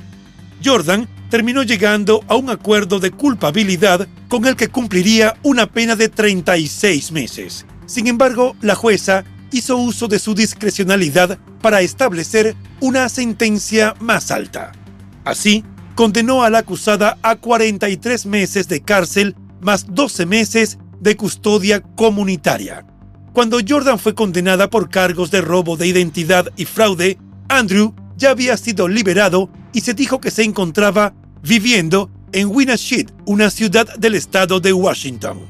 Jordan 0.65 1.09
terminó 1.31 1.63
llegando 1.63 2.23
a 2.29 2.37
un 2.37 2.51
acuerdo 2.51 3.01
de 3.01 3.11
culpabilidad 3.11 4.09
con 4.29 4.47
el 4.47 4.57
que 4.57 4.69
cumpliría 4.69 5.37
una 5.43 5.67
pena 5.67 5.97
de 5.97 6.09
36 6.09 7.13
meses. 7.13 7.67
Sin 7.87 8.07
embargo, 8.07 8.57
la 8.61 8.75
jueza 8.75 9.25
hizo 9.53 9.77
uso 9.77 10.09
de 10.09 10.19
su 10.19 10.35
discrecionalidad 10.35 11.39
para 11.61 11.81
establecer 11.81 12.57
una 12.81 13.09
sentencia 13.09 13.95
más 14.01 14.31
alta. 14.31 14.73
Así, 15.25 15.65
condenó 15.95 16.43
a 16.43 16.51
la 16.51 16.59
acusada 16.59 17.19
a 17.23 17.37
43 17.37 18.27
meses 18.27 18.69
de 18.69 18.83
cárcel 18.83 19.37
más 19.61 19.87
12 19.89 20.27
meses 20.27 20.79
de 21.01 21.17
custodia 21.17 21.81
comunitaria. 21.81 22.87
Cuando 23.33 23.59
Jordan 23.67 23.99
fue 23.99 24.15
condenada 24.15 24.71
por 24.71 24.91
cargos 24.91 25.31
de 25.31 25.41
robo 25.41 25.77
de 25.77 25.87
identidad 25.87 26.53
y 26.57 26.65
fraude, 26.65 27.19
Andrew 27.49 27.95
ya 28.17 28.31
había 28.31 28.57
sido 28.57 28.89
liberado 28.89 29.51
y 29.73 29.81
se 29.81 29.95
dijo 29.95 30.21
que 30.21 30.31
se 30.31 30.45
encontraba 30.45 31.15
viviendo 31.43 32.11
en 32.33 32.49
Wenatchee, 32.49 33.07
una 33.27 33.51
ciudad 33.51 33.93
del 33.97 34.15
estado 34.15 34.61
de 34.61 34.73
Washington. 34.73 35.41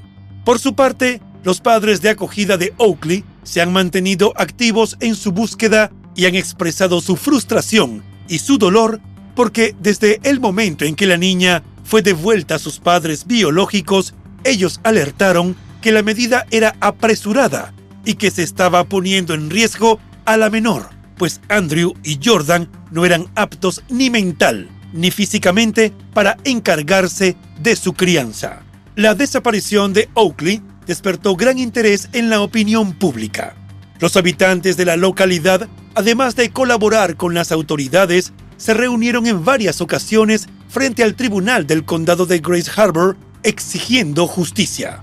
Por 0.45 0.59
su 0.59 0.75
parte, 0.75 1.21
los 1.43 1.61
padres 1.61 2.01
de 2.01 2.11
acogida 2.11 2.57
de 2.57 2.73
Oakley 2.79 3.25
se 3.43 3.61
han 3.61 3.73
mantenido 3.73 4.33
activos 4.37 4.97
en 5.01 5.15
su 5.15 5.33
búsqueda 5.33 5.91
y 6.17 6.27
han 6.27 6.35
expresado 6.35 7.01
su 7.01 7.17
frustración 7.17 8.03
y 8.29 8.39
su 8.39 8.59
dolor 8.59 9.01
porque 9.35 9.75
desde 9.81 10.20
el 10.23 10.40
momento 10.40 10.85
en 10.85 10.94
que 10.94 11.07
la 11.07 11.16
niña 11.16 11.62
fue 11.85 12.03
devuelta 12.03 12.57
a 12.57 12.59
sus 12.59 12.79
padres 12.79 13.27
biológicos, 13.27 14.14
ellos 14.44 14.81
alertaron 14.83 15.57
que 15.81 15.92
la 15.92 16.03
medida 16.03 16.47
era 16.51 16.77
apresurada 16.81 17.75
y 18.05 18.14
que 18.14 18.31
se 18.31 18.42
estaba 18.42 18.85
poniendo 18.85 19.35
en 19.35 19.51
riesgo 19.51 19.99
a 20.25 20.37
la 20.37 20.51
menor, 20.51 20.88
pues 21.16 21.40
Andrew 21.49 21.94
y 22.03 22.18
Jordan 22.23 22.68
no 22.90 23.05
eran 23.05 23.27
aptos 23.35 23.83
ni 23.88 24.11
mental 24.11 24.68
ni 24.94 25.11
físicamente 25.11 25.92
para 26.14 26.38
encargarse 26.44 27.37
de 27.61 27.77
su 27.77 27.92
crianza. 27.92 28.62
La 28.94 29.14
desaparición 29.14 29.92
de 29.92 30.09
Oakley 30.14 30.62
despertó 30.87 31.35
gran 31.35 31.59
interés 31.59 32.09
en 32.12 32.31
la 32.31 32.40
opinión 32.40 32.92
pública. 32.92 33.57
Los 33.99 34.16
habitantes 34.16 34.77
de 34.77 34.85
la 34.85 34.97
localidad, 34.97 35.68
además 35.94 36.37
de 36.37 36.51
colaborar 36.51 37.16
con 37.16 37.35
las 37.35 37.51
autoridades, 37.51 38.33
se 38.64 38.72
reunieron 38.72 39.27
en 39.27 39.44
varias 39.44 39.83
ocasiones 39.83 40.48
frente 40.70 41.03
al 41.03 41.16
tribunal 41.16 41.66
del 41.66 41.85
condado 41.85 42.24
de 42.24 42.38
Grace 42.38 42.70
Harbor 42.74 43.14
exigiendo 43.42 44.27
justicia. 44.27 45.03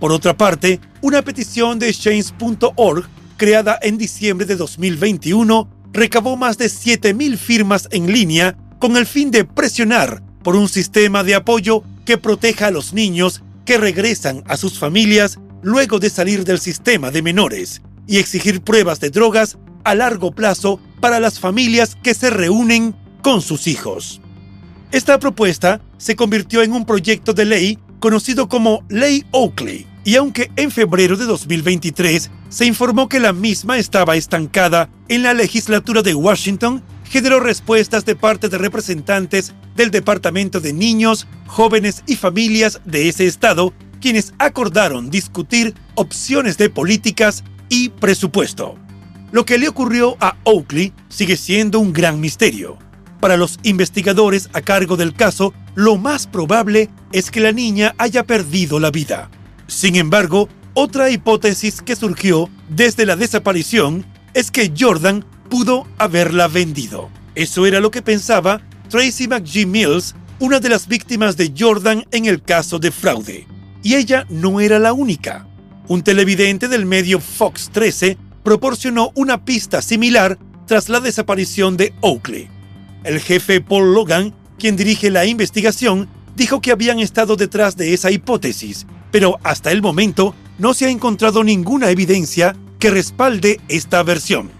Por 0.00 0.12
otra 0.12 0.34
parte, 0.34 0.80
una 1.02 1.20
petición 1.20 1.78
de 1.78 1.92
Change.org, 1.92 3.06
creada 3.36 3.78
en 3.82 3.98
diciembre 3.98 4.46
de 4.46 4.56
2021, 4.56 5.68
recabó 5.92 6.38
más 6.38 6.56
de 6.56 6.68
7.000 6.68 7.36
firmas 7.36 7.86
en 7.90 8.10
línea 8.10 8.56
con 8.78 8.96
el 8.96 9.04
fin 9.04 9.30
de 9.30 9.44
presionar 9.44 10.22
por 10.42 10.56
un 10.56 10.70
sistema 10.70 11.22
de 11.22 11.34
apoyo 11.34 11.82
que 12.06 12.16
proteja 12.16 12.68
a 12.68 12.70
los 12.70 12.94
niños 12.94 13.42
que 13.66 13.76
regresan 13.76 14.42
a 14.46 14.56
sus 14.56 14.78
familias 14.78 15.38
luego 15.60 15.98
de 15.98 16.08
salir 16.08 16.46
del 16.46 16.60
sistema 16.60 17.10
de 17.10 17.20
menores 17.20 17.82
y 18.06 18.16
exigir 18.16 18.62
pruebas 18.62 19.00
de 19.00 19.10
drogas 19.10 19.58
a 19.84 19.94
largo 19.94 20.32
plazo 20.32 20.80
para 21.02 21.20
las 21.20 21.38
familias 21.38 21.94
que 22.02 22.14
se 22.14 22.30
reúnen 22.30 22.94
con 23.22 23.40
sus 23.40 23.66
hijos. 23.66 24.20
Esta 24.90 25.18
propuesta 25.18 25.80
se 25.96 26.16
convirtió 26.16 26.62
en 26.62 26.72
un 26.72 26.84
proyecto 26.84 27.32
de 27.32 27.46
ley 27.46 27.78
conocido 27.98 28.48
como 28.48 28.84
Ley 28.88 29.24
Oakley, 29.30 29.86
y 30.04 30.16
aunque 30.16 30.50
en 30.56 30.70
febrero 30.70 31.16
de 31.16 31.24
2023 31.24 32.30
se 32.48 32.66
informó 32.66 33.08
que 33.08 33.20
la 33.20 33.32
misma 33.32 33.78
estaba 33.78 34.16
estancada 34.16 34.90
en 35.08 35.22
la 35.22 35.32
legislatura 35.32 36.02
de 36.02 36.14
Washington, 36.14 36.82
generó 37.04 37.40
respuestas 37.40 38.04
de 38.04 38.16
parte 38.16 38.48
de 38.48 38.58
representantes 38.58 39.54
del 39.76 39.90
Departamento 39.90 40.60
de 40.60 40.72
Niños, 40.72 41.26
Jóvenes 41.46 42.02
y 42.06 42.16
Familias 42.16 42.80
de 42.84 43.08
ese 43.08 43.26
estado, 43.26 43.72
quienes 44.00 44.34
acordaron 44.38 45.10
discutir 45.10 45.74
opciones 45.94 46.58
de 46.58 46.68
políticas 46.68 47.44
y 47.68 47.90
presupuesto. 47.90 48.76
Lo 49.30 49.46
que 49.46 49.58
le 49.58 49.68
ocurrió 49.68 50.16
a 50.20 50.36
Oakley 50.44 50.92
sigue 51.08 51.36
siendo 51.36 51.78
un 51.78 51.92
gran 51.92 52.20
misterio. 52.20 52.76
Para 53.22 53.36
los 53.36 53.60
investigadores 53.62 54.50
a 54.52 54.62
cargo 54.62 54.96
del 54.96 55.14
caso, 55.14 55.54
lo 55.76 55.96
más 55.96 56.26
probable 56.26 56.90
es 57.12 57.30
que 57.30 57.38
la 57.38 57.52
niña 57.52 57.94
haya 57.96 58.24
perdido 58.24 58.80
la 58.80 58.90
vida. 58.90 59.30
Sin 59.68 59.94
embargo, 59.94 60.48
otra 60.74 61.08
hipótesis 61.08 61.82
que 61.82 61.94
surgió 61.94 62.50
desde 62.68 63.06
la 63.06 63.14
desaparición 63.14 64.04
es 64.34 64.50
que 64.50 64.72
Jordan 64.76 65.24
pudo 65.48 65.86
haberla 65.98 66.48
vendido. 66.48 67.10
Eso 67.36 67.64
era 67.64 67.78
lo 67.78 67.92
que 67.92 68.02
pensaba 68.02 68.60
Tracy 68.88 69.28
McGee 69.28 69.66
Mills, 69.66 70.16
una 70.40 70.58
de 70.58 70.70
las 70.70 70.88
víctimas 70.88 71.36
de 71.36 71.54
Jordan 71.56 72.04
en 72.10 72.26
el 72.26 72.42
caso 72.42 72.80
de 72.80 72.90
fraude. 72.90 73.46
Y 73.84 73.94
ella 73.94 74.26
no 74.30 74.60
era 74.60 74.80
la 74.80 74.92
única. 74.94 75.46
Un 75.86 76.02
televidente 76.02 76.66
del 76.66 76.86
medio 76.86 77.20
Fox 77.20 77.70
13 77.72 78.18
proporcionó 78.42 79.12
una 79.14 79.44
pista 79.44 79.80
similar 79.80 80.40
tras 80.66 80.88
la 80.88 80.98
desaparición 80.98 81.76
de 81.76 81.94
Oakley. 82.00 82.50
El 83.04 83.18
jefe 83.18 83.60
Paul 83.60 83.94
Logan, 83.94 84.32
quien 84.58 84.76
dirige 84.76 85.10
la 85.10 85.26
investigación, 85.26 86.08
dijo 86.36 86.60
que 86.60 86.70
habían 86.70 87.00
estado 87.00 87.34
detrás 87.36 87.76
de 87.76 87.94
esa 87.94 88.12
hipótesis, 88.12 88.86
pero 89.10 89.38
hasta 89.42 89.72
el 89.72 89.82
momento 89.82 90.34
no 90.58 90.72
se 90.72 90.86
ha 90.86 90.90
encontrado 90.90 91.42
ninguna 91.42 91.90
evidencia 91.90 92.54
que 92.78 92.90
respalde 92.90 93.60
esta 93.68 94.02
versión. 94.04 94.50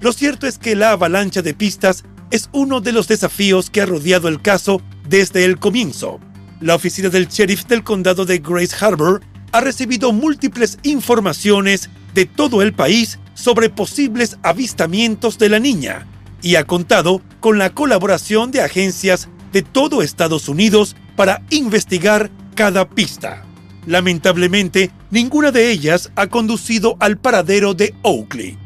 Lo 0.00 0.12
cierto 0.12 0.46
es 0.46 0.58
que 0.58 0.76
la 0.76 0.90
avalancha 0.90 1.40
de 1.40 1.54
pistas 1.54 2.04
es 2.30 2.50
uno 2.52 2.82
de 2.82 2.92
los 2.92 3.08
desafíos 3.08 3.70
que 3.70 3.80
ha 3.80 3.86
rodeado 3.86 4.28
el 4.28 4.42
caso 4.42 4.82
desde 5.08 5.46
el 5.46 5.58
comienzo. 5.58 6.20
La 6.60 6.74
oficina 6.74 7.08
del 7.08 7.28
sheriff 7.28 7.64
del 7.64 7.82
condado 7.82 8.26
de 8.26 8.38
Grace 8.38 8.76
Harbor 8.78 9.22
ha 9.52 9.60
recibido 9.62 10.12
múltiples 10.12 10.78
informaciones 10.82 11.88
de 12.12 12.26
todo 12.26 12.60
el 12.60 12.74
país 12.74 13.18
sobre 13.32 13.70
posibles 13.70 14.36
avistamientos 14.42 15.38
de 15.38 15.48
la 15.48 15.60
niña 15.60 16.06
y 16.46 16.54
ha 16.54 16.62
contado 16.62 17.22
con 17.40 17.58
la 17.58 17.70
colaboración 17.70 18.52
de 18.52 18.60
agencias 18.60 19.28
de 19.52 19.62
todo 19.62 20.00
Estados 20.00 20.48
Unidos 20.48 20.94
para 21.16 21.42
investigar 21.50 22.30
cada 22.54 22.88
pista. 22.88 23.44
Lamentablemente, 23.84 24.92
ninguna 25.10 25.50
de 25.50 25.72
ellas 25.72 26.12
ha 26.14 26.28
conducido 26.28 26.96
al 27.00 27.18
paradero 27.18 27.74
de 27.74 27.96
Oakley. 28.02 28.56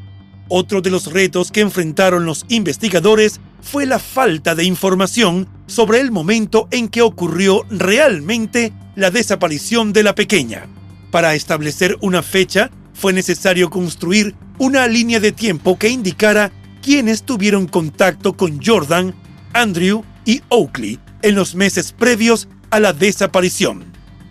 Otro 0.50 0.82
de 0.82 0.90
los 0.90 1.10
retos 1.10 1.50
que 1.50 1.62
enfrentaron 1.62 2.26
los 2.26 2.44
investigadores 2.50 3.40
fue 3.62 3.86
la 3.86 3.98
falta 3.98 4.54
de 4.54 4.64
información 4.64 5.48
sobre 5.66 6.00
el 6.00 6.10
momento 6.10 6.68
en 6.72 6.86
que 6.86 7.00
ocurrió 7.00 7.64
realmente 7.70 8.74
la 8.94 9.10
desaparición 9.10 9.94
de 9.94 10.02
la 10.02 10.14
pequeña. 10.14 10.66
Para 11.10 11.34
establecer 11.34 11.96
una 12.02 12.22
fecha, 12.22 12.70
fue 12.92 13.14
necesario 13.14 13.70
construir 13.70 14.34
una 14.58 14.86
línea 14.86 15.18
de 15.18 15.32
tiempo 15.32 15.78
que 15.78 15.88
indicara 15.88 16.52
quiénes 16.82 17.22
tuvieron 17.22 17.66
contacto 17.66 18.36
con 18.36 18.60
Jordan, 18.62 19.14
Andrew 19.52 20.04
y 20.24 20.42
Oakley 20.48 20.98
en 21.22 21.34
los 21.34 21.54
meses 21.54 21.92
previos 21.92 22.48
a 22.70 22.80
la 22.80 22.92
desaparición. 22.92 23.84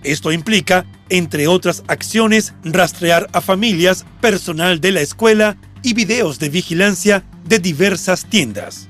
Esto 0.03 0.31
implica, 0.31 0.85
entre 1.09 1.47
otras 1.47 1.83
acciones, 1.87 2.53
rastrear 2.63 3.27
a 3.33 3.41
familias, 3.41 4.05
personal 4.21 4.79
de 4.79 4.91
la 4.91 5.01
escuela 5.01 5.57
y 5.83 5.93
videos 5.93 6.39
de 6.39 6.49
vigilancia 6.49 7.23
de 7.45 7.59
diversas 7.59 8.25
tiendas. 8.25 8.87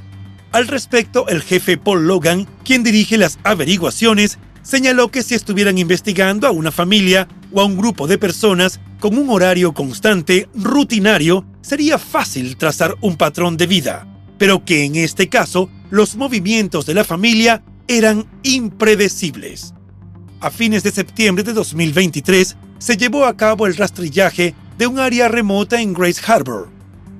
Al 0.51 0.67
respecto, 0.67 1.27
el 1.27 1.41
jefe 1.41 1.77
Paul 1.77 2.07
Logan, 2.07 2.47
quien 2.63 2.83
dirige 2.83 3.17
las 3.17 3.39
averiguaciones, 3.43 4.39
señaló 4.61 5.09
que 5.09 5.23
si 5.23 5.35
estuvieran 5.35 5.77
investigando 5.77 6.47
a 6.47 6.51
una 6.51 6.71
familia 6.71 7.27
o 7.51 7.61
a 7.61 7.65
un 7.65 7.77
grupo 7.77 8.07
de 8.07 8.17
personas 8.17 8.79
con 8.99 9.17
un 9.17 9.29
horario 9.29 9.73
constante, 9.73 10.49
rutinario, 10.55 11.45
sería 11.61 11.97
fácil 11.97 12.57
trazar 12.57 12.95
un 13.01 13.17
patrón 13.17 13.57
de 13.57 13.67
vida, 13.67 14.07
pero 14.37 14.63
que 14.65 14.85
en 14.85 14.95
este 14.95 15.29
caso 15.29 15.69
los 15.89 16.15
movimientos 16.15 16.85
de 16.85 16.93
la 16.93 17.03
familia 17.03 17.63
eran 17.87 18.25
impredecibles. 18.43 19.73
A 20.41 20.51
fines 20.51 20.83
de 20.83 20.91
septiembre 20.91 21.43
de 21.43 21.53
2023 21.53 22.55
se 22.77 22.97
llevó 22.97 23.25
a 23.25 23.35
cabo 23.35 23.67
el 23.67 23.75
rastrillaje 23.75 24.55
de 24.77 24.87
un 24.87 24.99
área 24.99 25.27
remota 25.27 25.81
en 25.81 25.93
Grace 25.93 26.21
Harbor. 26.25 26.69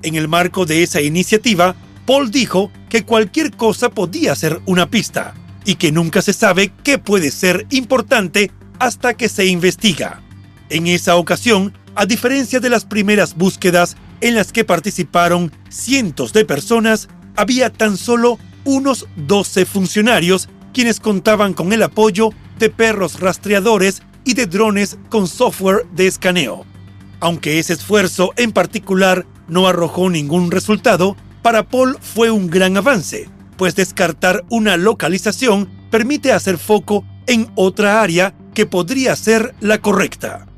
En 0.02 0.14
el 0.14 0.28
marco 0.28 0.64
de 0.64 0.82
esa 0.82 1.02
iniciativa, 1.02 1.74
Paul 2.06 2.30
dijo 2.30 2.70
que 2.88 3.04
cualquier 3.04 3.54
cosa 3.54 3.90
podía 3.90 4.34
ser 4.34 4.62
una 4.64 4.90
pista 4.90 5.34
y 5.66 5.74
que 5.74 5.92
nunca 5.92 6.22
se 6.22 6.32
sabe 6.32 6.72
qué 6.82 6.98
puede 6.98 7.30
ser 7.30 7.66
importante 7.70 8.50
hasta 8.78 9.14
que 9.14 9.28
se 9.28 9.46
investiga. 9.46 10.22
En 10.70 10.86
esa 10.86 11.16
ocasión, 11.16 11.74
a 11.94 12.06
diferencia 12.06 12.60
de 12.60 12.70
las 12.70 12.84
primeras 12.84 13.36
búsquedas 13.36 13.96
en 14.20 14.34
las 14.34 14.52
que 14.52 14.64
participaron 14.64 15.52
cientos 15.68 16.32
de 16.32 16.44
personas, 16.44 17.08
había 17.36 17.70
tan 17.70 17.96
solo 17.96 18.38
unos 18.64 19.06
12 19.16 19.64
funcionarios 19.64 20.48
quienes 20.72 21.00
contaban 21.00 21.54
con 21.54 21.72
el 21.72 21.82
apoyo 21.82 22.30
de 22.58 22.70
perros 22.70 23.20
rastreadores 23.20 24.02
y 24.24 24.34
de 24.34 24.46
drones 24.46 24.98
con 25.08 25.26
software 25.26 25.86
de 25.92 26.06
escaneo. 26.06 26.64
Aunque 27.20 27.58
ese 27.58 27.72
esfuerzo 27.72 28.32
en 28.36 28.52
particular 28.52 29.26
no 29.48 29.66
arrojó 29.66 30.10
ningún 30.10 30.50
resultado, 30.50 31.16
para 31.42 31.68
Paul 31.68 31.96
fue 32.00 32.30
un 32.30 32.48
gran 32.48 32.76
avance, 32.76 33.28
pues 33.56 33.74
descartar 33.74 34.44
una 34.50 34.76
localización 34.76 35.68
permite 35.90 36.32
hacer 36.32 36.58
foco 36.58 37.04
en 37.26 37.50
otra 37.56 38.02
área 38.02 38.34
que 38.54 38.66
podría 38.66 39.16
ser 39.16 39.54
la 39.60 39.80
correcta. 39.80 40.49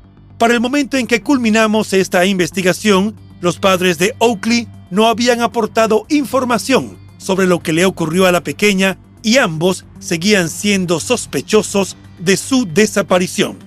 Para 0.43 0.55
el 0.55 0.59
momento 0.59 0.97
en 0.97 1.07
que 1.07 1.21
culminamos 1.21 1.93
esta 1.93 2.25
investigación, 2.25 3.15
los 3.39 3.59
padres 3.59 3.97
de 3.97 4.13
Oakley 4.19 4.67
no 4.91 5.07
habían 5.07 5.39
aportado 5.39 6.05
información 6.09 6.97
sobre 7.17 7.47
lo 7.47 7.63
que 7.63 7.71
le 7.71 7.85
ocurrió 7.85 8.25
a 8.25 8.33
la 8.33 8.43
pequeña 8.43 8.97
y 9.21 9.37
ambos 9.37 9.85
seguían 9.99 10.49
siendo 10.49 10.99
sospechosos 10.99 11.95
de 12.19 12.35
su 12.35 12.65
desaparición. 12.65 13.57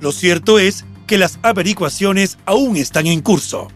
Lo 0.00 0.10
cierto 0.10 0.58
es 0.58 0.84
que 1.06 1.18
las 1.18 1.38
averiguaciones 1.42 2.36
aún 2.46 2.78
están 2.78 3.06
en 3.06 3.20
curso. 3.20 3.68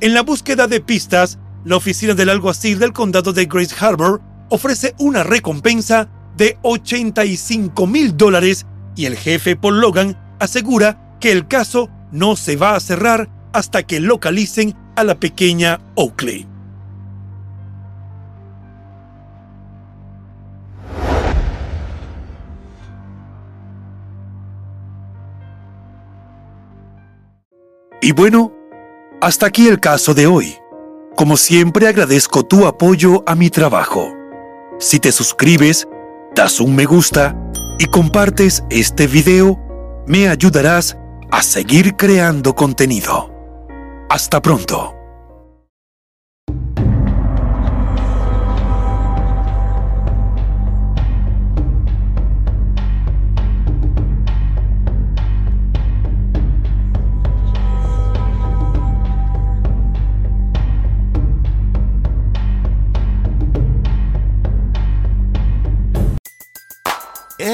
En 0.00 0.14
la 0.14 0.22
búsqueda 0.22 0.66
de 0.66 0.80
pistas, 0.80 1.38
la 1.66 1.76
oficina 1.76 2.14
del 2.14 2.30
alguacil 2.30 2.78
del 2.78 2.94
condado 2.94 3.34
de 3.34 3.44
Grace 3.44 3.76
Harbor 3.78 4.22
ofrece 4.48 4.94
una 4.98 5.24
recompensa 5.24 6.08
de 6.38 6.56
85 6.62 7.86
mil 7.86 8.16
dólares 8.16 8.64
y 8.96 9.04
el 9.04 9.14
jefe 9.14 9.56
Paul 9.56 9.82
Logan 9.82 10.16
asegura 10.40 11.04
que 11.20 11.32
el 11.32 11.48
caso 11.48 11.90
no 12.12 12.36
se 12.36 12.56
va 12.56 12.74
a 12.74 12.80
cerrar 12.80 13.28
hasta 13.52 13.82
que 13.82 14.00
localicen 14.00 14.74
a 14.96 15.04
la 15.04 15.18
pequeña 15.18 15.80
Oakley. 15.94 16.46
Y 28.00 28.12
bueno, 28.12 28.52
hasta 29.20 29.46
aquí 29.46 29.66
el 29.66 29.80
caso 29.80 30.14
de 30.14 30.26
hoy. 30.26 30.56
Como 31.16 31.36
siempre 31.36 31.88
agradezco 31.88 32.44
tu 32.44 32.66
apoyo 32.66 33.24
a 33.26 33.34
mi 33.34 33.50
trabajo. 33.50 34.12
Si 34.78 35.00
te 35.00 35.10
suscribes, 35.10 35.88
das 36.34 36.60
un 36.60 36.76
me 36.76 36.84
gusta 36.84 37.36
y 37.78 37.86
compartes 37.86 38.62
este 38.70 39.08
video, 39.08 39.58
me 40.06 40.28
ayudarás 40.28 40.96
a 41.30 41.42
seguir 41.42 41.96
creando 41.96 42.54
contenido. 42.54 43.30
Hasta 44.08 44.40
pronto. 44.40 44.97